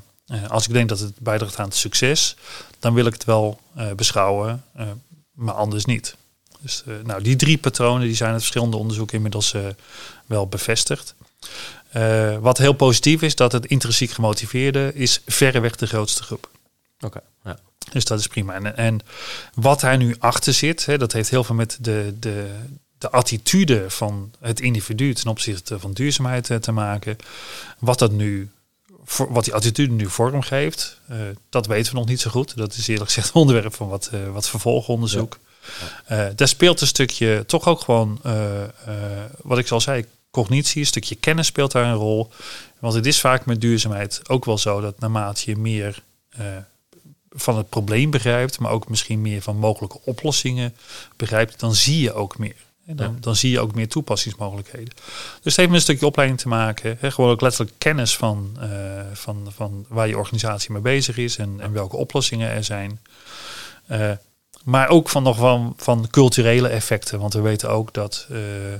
als 0.48 0.66
ik 0.66 0.72
denk 0.72 0.88
dat 0.88 0.98
het 0.98 1.18
bijdraagt 1.18 1.58
aan 1.58 1.64
het 1.64 1.76
succes, 1.76 2.36
dan 2.78 2.94
wil 2.94 3.06
ik 3.06 3.12
het 3.12 3.24
wel 3.24 3.60
beschouwen, 3.96 4.64
maar 5.32 5.54
anders 5.54 5.84
niet. 5.84 6.16
Dus 6.60 6.84
nou, 7.04 7.22
die 7.22 7.36
drie 7.36 7.58
patronen 7.58 8.06
die 8.06 8.16
zijn 8.16 8.30
uit 8.30 8.40
verschillende 8.40 8.76
onderzoeken 8.76 9.16
inmiddels 9.16 9.54
wel 10.26 10.46
bevestigd. 10.46 11.14
wat 12.40 12.58
heel 12.58 12.72
positief 12.72 13.22
is, 13.22 13.34
dat 13.34 13.52
het 13.52 13.66
intrinsiek 13.66 14.10
gemotiveerde 14.10 14.92
is 14.94 15.20
verreweg 15.26 15.76
de 15.76 15.86
grootste 15.86 16.22
groep. 16.22 16.50
Oké. 17.00 17.20
ja. 17.44 17.58
Dus 17.92 18.04
dat 18.04 18.18
is 18.18 18.26
prima. 18.26 18.54
En, 18.54 18.76
en 18.76 19.00
wat 19.54 19.80
hij 19.80 19.96
nu 19.96 20.16
achter 20.18 20.52
zit, 20.52 20.86
hè, 20.86 20.98
dat 20.98 21.12
heeft 21.12 21.30
heel 21.30 21.44
veel 21.44 21.54
met 21.54 21.78
de, 21.80 22.14
de, 22.18 22.54
de 23.04 23.10
attitude 23.10 23.90
van 23.90 24.32
het 24.40 24.60
individu 24.60 25.14
ten 25.14 25.30
opzichte 25.30 25.78
van 25.78 25.92
duurzaamheid 25.92 26.50
eh, 26.50 26.56
te 26.56 26.72
maken. 26.72 27.16
Wat 27.78 27.98
dat 27.98 28.12
nu 28.12 28.50
voor, 29.04 29.32
wat 29.32 29.44
die 29.44 29.54
attitude 29.54 29.92
nu 29.92 30.08
vorm 30.08 30.42
geeft, 30.42 31.00
uh, 31.10 31.16
dat 31.48 31.66
weten 31.66 31.92
we 31.92 31.98
nog 31.98 32.08
niet 32.08 32.20
zo 32.20 32.30
goed. 32.30 32.56
Dat 32.56 32.74
is 32.74 32.88
eerlijk 32.88 33.10
gezegd 33.10 33.32
onderwerp 33.32 33.74
van 33.74 33.88
wat, 33.88 34.10
uh, 34.14 34.28
wat 34.32 34.48
vervolgonderzoek. 34.48 35.38
Ja. 36.08 36.32
daar 36.36 36.48
speelt 36.48 36.80
een 36.80 36.86
stukje 36.86 37.44
toch 37.46 37.66
ook 37.66 37.80
gewoon, 37.80 38.20
wat 39.42 39.58
ik 39.58 39.70
al 39.70 39.80
zei, 39.80 40.04
cognitie, 40.30 40.80
een 40.80 40.86
stukje 40.86 41.14
kennis 41.14 41.46
speelt 41.46 41.72
daar 41.72 41.84
een 41.84 41.94
rol. 41.94 42.30
Want 42.78 42.94
het 42.94 43.06
is 43.06 43.20
vaak 43.20 43.46
met 43.46 43.60
duurzaamheid 43.60 44.20
ook 44.28 44.44
wel 44.44 44.58
zo 44.58 44.80
dat 44.80 44.98
naarmate 44.98 45.50
je 45.50 45.56
meer 45.56 46.02
van 47.30 47.56
het 47.56 47.68
probleem 47.68 48.10
begrijpt, 48.10 48.58
maar 48.58 48.70
ook 48.70 48.88
misschien 48.88 49.20
meer 49.22 49.42
van 49.42 49.56
mogelijke 49.56 50.00
oplossingen 50.04 50.76
begrijpt, 51.16 51.60
dan 51.60 51.74
zie 51.74 52.00
je 52.00 52.12
ook 52.12 52.38
meer. 52.38 52.64
En 52.86 52.96
dan, 52.96 53.16
dan 53.20 53.36
zie 53.36 53.50
je 53.50 53.60
ook 53.60 53.74
meer 53.74 53.88
toepassingsmogelijkheden. 53.88 54.94
Dus 54.94 55.42
het 55.42 55.56
heeft 55.56 55.68
met 55.68 55.72
een 55.72 55.80
stukje 55.80 56.06
opleiding 56.06 56.40
te 56.40 56.48
maken. 56.48 56.96
Hè, 57.00 57.10
gewoon 57.10 57.30
ook 57.30 57.40
letterlijk 57.40 57.74
kennis 57.78 58.16
van, 58.16 58.56
uh, 58.60 59.00
van, 59.12 59.52
van 59.54 59.84
waar 59.88 60.08
je 60.08 60.18
organisatie 60.18 60.72
mee 60.72 60.82
bezig 60.82 61.16
is 61.16 61.38
en, 61.38 61.60
en 61.60 61.72
welke 61.72 61.96
oplossingen 61.96 62.50
er 62.50 62.64
zijn. 62.64 63.00
Uh, 63.90 64.12
maar 64.64 64.88
ook 64.88 65.08
van 65.08 65.22
nog 65.22 65.36
van, 65.36 65.74
van 65.76 66.08
culturele 66.10 66.68
effecten. 66.68 67.18
Want 67.18 67.32
we 67.32 67.40
weten 67.40 67.70
ook 67.70 67.92
dat 67.92 68.26
uh, 68.30 68.72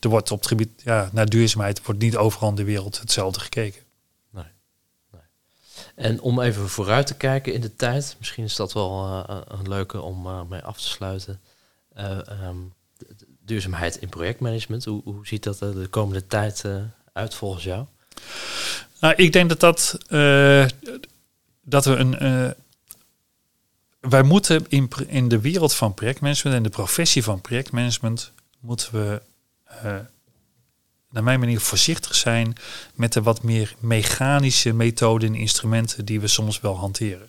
er 0.00 0.08
wordt 0.08 0.30
op 0.30 0.38
het 0.38 0.48
gebied 0.48 0.70
ja, 0.76 1.08
naar 1.12 1.26
duurzaamheid 1.28 1.84
wordt 1.84 2.00
niet 2.00 2.16
overal 2.16 2.48
in 2.48 2.54
de 2.54 2.64
wereld 2.64 3.00
hetzelfde 3.00 3.40
gekeken. 3.40 3.82
Nee. 4.30 4.44
nee. 5.12 5.22
En 5.94 6.20
om 6.20 6.40
even 6.40 6.68
vooruit 6.68 7.06
te 7.06 7.14
kijken 7.14 7.52
in 7.52 7.60
de 7.60 7.76
tijd, 7.76 8.16
misschien 8.18 8.44
is 8.44 8.56
dat 8.56 8.72
wel 8.72 9.24
een 9.48 9.68
leuke 9.68 10.00
om 10.00 10.46
mee 10.48 10.62
af 10.62 10.76
te 10.76 10.88
sluiten. 10.88 11.40
Um, 11.96 12.72
duurzaamheid 13.44 13.96
in 13.96 14.08
projectmanagement. 14.08 14.84
Hoe, 14.84 15.02
hoe 15.04 15.26
ziet 15.26 15.42
dat 15.42 15.60
er 15.60 15.74
de 15.74 15.86
komende 15.86 16.26
tijd 16.26 16.62
uh, 16.66 16.76
uit 17.12 17.34
volgens 17.34 17.64
jou? 17.64 17.86
Nou, 19.00 19.14
ik 19.14 19.32
denk 19.32 19.48
dat 19.48 19.60
dat, 19.60 19.98
uh, 20.08 20.66
dat 21.62 21.84
we 21.84 21.94
een. 21.94 22.22
Uh, 22.22 22.50
wij 24.00 24.22
moeten 24.22 24.64
in, 24.68 24.90
in 25.06 25.28
de 25.28 25.40
wereld 25.40 25.74
van 25.74 25.94
projectmanagement 25.94 26.56
en 26.56 26.62
de 26.62 26.68
professie 26.68 27.22
van 27.22 27.40
projectmanagement 27.40 28.32
moeten 28.60 28.92
we 28.92 29.22
naar 31.10 31.22
mijn 31.22 31.40
manier 31.40 31.60
voorzichtig 31.60 32.14
zijn 32.14 32.56
met 32.94 33.12
de 33.12 33.22
wat 33.22 33.42
meer 33.42 33.74
mechanische 33.78 34.72
methoden 34.72 35.28
en 35.28 35.34
instrumenten 35.34 36.04
die 36.04 36.20
we 36.20 36.26
soms 36.26 36.60
wel 36.60 36.76
hanteren. 36.76 37.26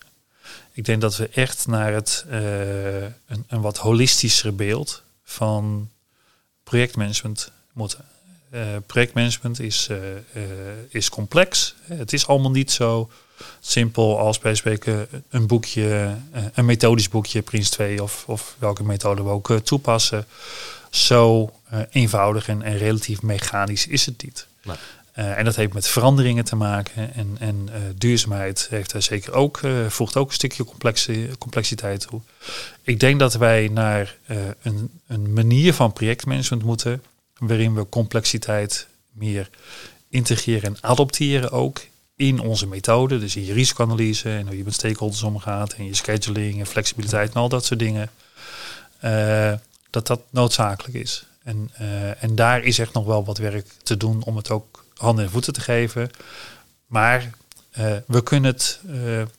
Ik 0.72 0.86
denk 0.86 1.02
dat 1.02 1.18
we 1.18 1.30
echt 1.30 1.68
naar 1.68 1.94
het 1.94 2.26
een, 2.30 3.44
een 3.48 3.62
wat 3.62 3.78
holistischer 3.78 4.56
beeld 4.56 5.04
van 5.24 5.90
projectmanagement 6.66 7.52
moeten. 7.74 8.06
Uh, 8.54 8.62
projectmanagement 8.86 9.60
is, 9.60 9.88
uh, 9.92 9.98
uh, 9.98 10.44
is 10.90 11.10
complex. 11.10 11.76
Het 11.84 12.14
is 12.14 12.28
allemaal 12.28 12.52
niet 12.52 12.72
zo 12.72 13.10
simpel 13.60 14.20
als 14.20 14.40
bij 14.40 14.56
spreken 14.56 15.08
een 15.30 15.48
boekje, 15.48 16.16
een 16.54 16.66
methodisch 16.66 17.10
boekje, 17.10 17.42
Prins 17.42 17.70
2 17.70 18.04
of, 18.04 18.24
of 18.28 18.56
welke 18.60 18.84
methode 18.84 19.24
we 19.24 19.30
ook 19.30 19.60
toepassen. 19.64 20.26
Zo 20.90 21.54
eenvoudig 21.90 22.48
en, 22.48 22.62
en, 22.62 22.78
relatief 22.78 23.22
mechanisch 23.22 23.88
is 23.88 24.06
het 24.06 24.24
niet. 24.24 24.48
En 25.16 25.46
dat 25.46 25.56
heeft 25.56 25.74
met 25.74 25.88
veranderingen 25.88 26.46
te 26.46 26.56
maken. 26.56 27.14
En, 27.14 27.36
en 27.40 27.70
duurzaamheid 27.98 28.68
heeft 28.70 28.92
daar 28.92 29.02
zeker 29.02 29.34
ook, 29.34 29.60
voegt 29.88 30.18
ook 30.18 30.28
een 30.28 30.34
stukje 30.34 30.66
complexiteit 31.38 32.08
toe. 32.08 32.22
Ik 32.82 33.00
denk 33.00 33.20
dat 33.20 33.34
wij 33.34 33.70
naar 33.74 34.18
een, 34.62 34.90
een 35.08 35.34
manier 35.34 35.74
van 35.74 35.94
projectmanagement 35.94 36.64
moeten 36.64 37.04
waarin 37.38 37.76
we 37.76 37.90
complexiteit 37.90 38.88
meer 39.12 39.50
integreren 40.10 40.64
en 40.64 40.78
adopteren 40.82 41.52
ook 41.52 41.82
in 42.16 42.40
onze 42.40 42.68
methode. 42.68 43.20
Dus 43.20 43.36
in 43.36 43.46
je 43.46 43.54
risicoanalyse 43.54 44.30
en 44.30 44.48
hoe 44.48 44.58
je 44.58 44.64
met 44.64 44.74
stakeholders 44.74 45.24
omgaat 45.24 45.74
en 45.74 45.86
je 45.86 45.96
scheduling 45.96 46.60
en 46.60 46.66
flexibiliteit 46.66 47.34
en 47.34 47.42
al 47.42 47.50
dat 47.50 47.66
soort 47.66 47.80
dingen. 47.80 48.10
Dat 49.90 50.08
dat 50.08 50.22
noodzakelijk 50.30 50.94
is. 50.94 51.26
En, 51.44 51.70
eh, 51.74 52.24
en 52.24 52.36
daar 52.36 52.64
is 52.64 52.80
echt 52.80 52.94
nog 52.94 53.06
wel 53.06 53.26
wat 53.26 53.38
werk 53.38 53.68
te 53.84 53.98
doen 53.98 54.24
om 54.24 54.36
het 54.36 54.50
ook 54.50 54.85
handen 54.96 55.26
en 55.26 55.32
voeten 55.32 55.54
te 55.54 55.62
geven. 55.62 56.12
Maar 56.86 57.30
eh, 57.76 57.96
we, 58.08 58.24
kunnen 58.24 58.52
het, 58.52 58.80
eh, 58.88 58.94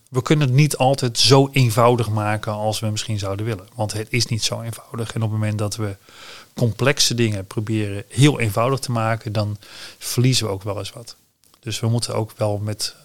we 0.09 0.23
kunnen 0.23 0.47
het 0.47 0.57
niet 0.57 0.77
altijd 0.77 1.19
zo 1.19 1.49
eenvoudig 1.53 2.09
maken 2.09 2.53
als 2.53 2.81
we 2.81 2.87
misschien 2.87 3.19
zouden 3.19 3.47
willen. 3.47 3.67
Want 3.75 3.93
het 3.93 4.07
is 4.11 4.27
niet 4.27 4.45
zo 4.45 4.61
eenvoudig. 4.61 5.13
En 5.13 5.23
op 5.23 5.31
het 5.31 5.39
moment 5.39 5.59
dat 5.59 5.77
we 5.77 5.97
complexe 6.55 7.15
dingen 7.15 7.47
proberen 7.47 8.05
heel 8.09 8.41
eenvoudig 8.41 8.79
te 8.79 8.93
maken, 8.93 9.33
dan 9.33 9.57
verliezen 9.99 10.47
we 10.47 10.53
ook 10.53 10.63
wel 10.63 10.79
eens 10.79 10.93
wat. 10.93 11.17
Dus 11.61 11.81
we 11.81 11.89
moeten 11.89 12.15
ook 12.15 12.33
wel 12.37 12.59
met 12.59 12.97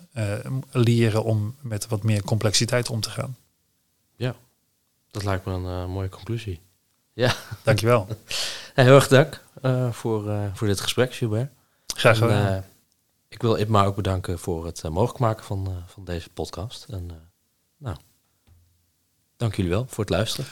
leren 0.72 1.24
om 1.24 1.56
met 1.62 1.88
wat 1.88 2.04
meer 2.04 2.24
complexiteit 2.24 2.90
om 2.90 3.02
te 3.02 3.10
gaan. 3.10 3.36
Ja, 4.16 4.36
dat 5.12 5.24
lijkt 5.24 5.46
me 5.46 5.54
een 5.54 5.90
mooie 5.90 6.10
conclusie. 6.10 6.60
Ja. 7.14 7.36
Dankjewel. 7.64 8.08
Heel 8.74 8.96
erg 8.96 9.08
dank 9.08 9.44
voor, 9.92 10.52
voor 10.54 10.68
dit 10.68 10.82
gesprek, 10.82 11.14
Gilbert. 11.14 11.52
Graag 11.96 12.18
gedaan. 12.18 12.54
Uh, 12.54 12.64
ik 13.28 13.42
wil 13.42 13.56
Itma 13.56 13.86
ook 13.86 13.96
bedanken 13.96 14.40
voor 14.40 14.66
het 14.66 14.90
mogelijk 14.90 15.20
maken 15.20 15.46
van, 15.46 15.84
van 15.88 16.06
deze 16.06 16.30
podcast. 16.30 16.86
En 16.90 17.32
nou, 17.78 17.98
dank 19.38 19.56
jullie 19.56 19.72
wel 19.72 19.86
voor 19.88 20.04
het 20.04 20.14
luisteren. 20.14 20.50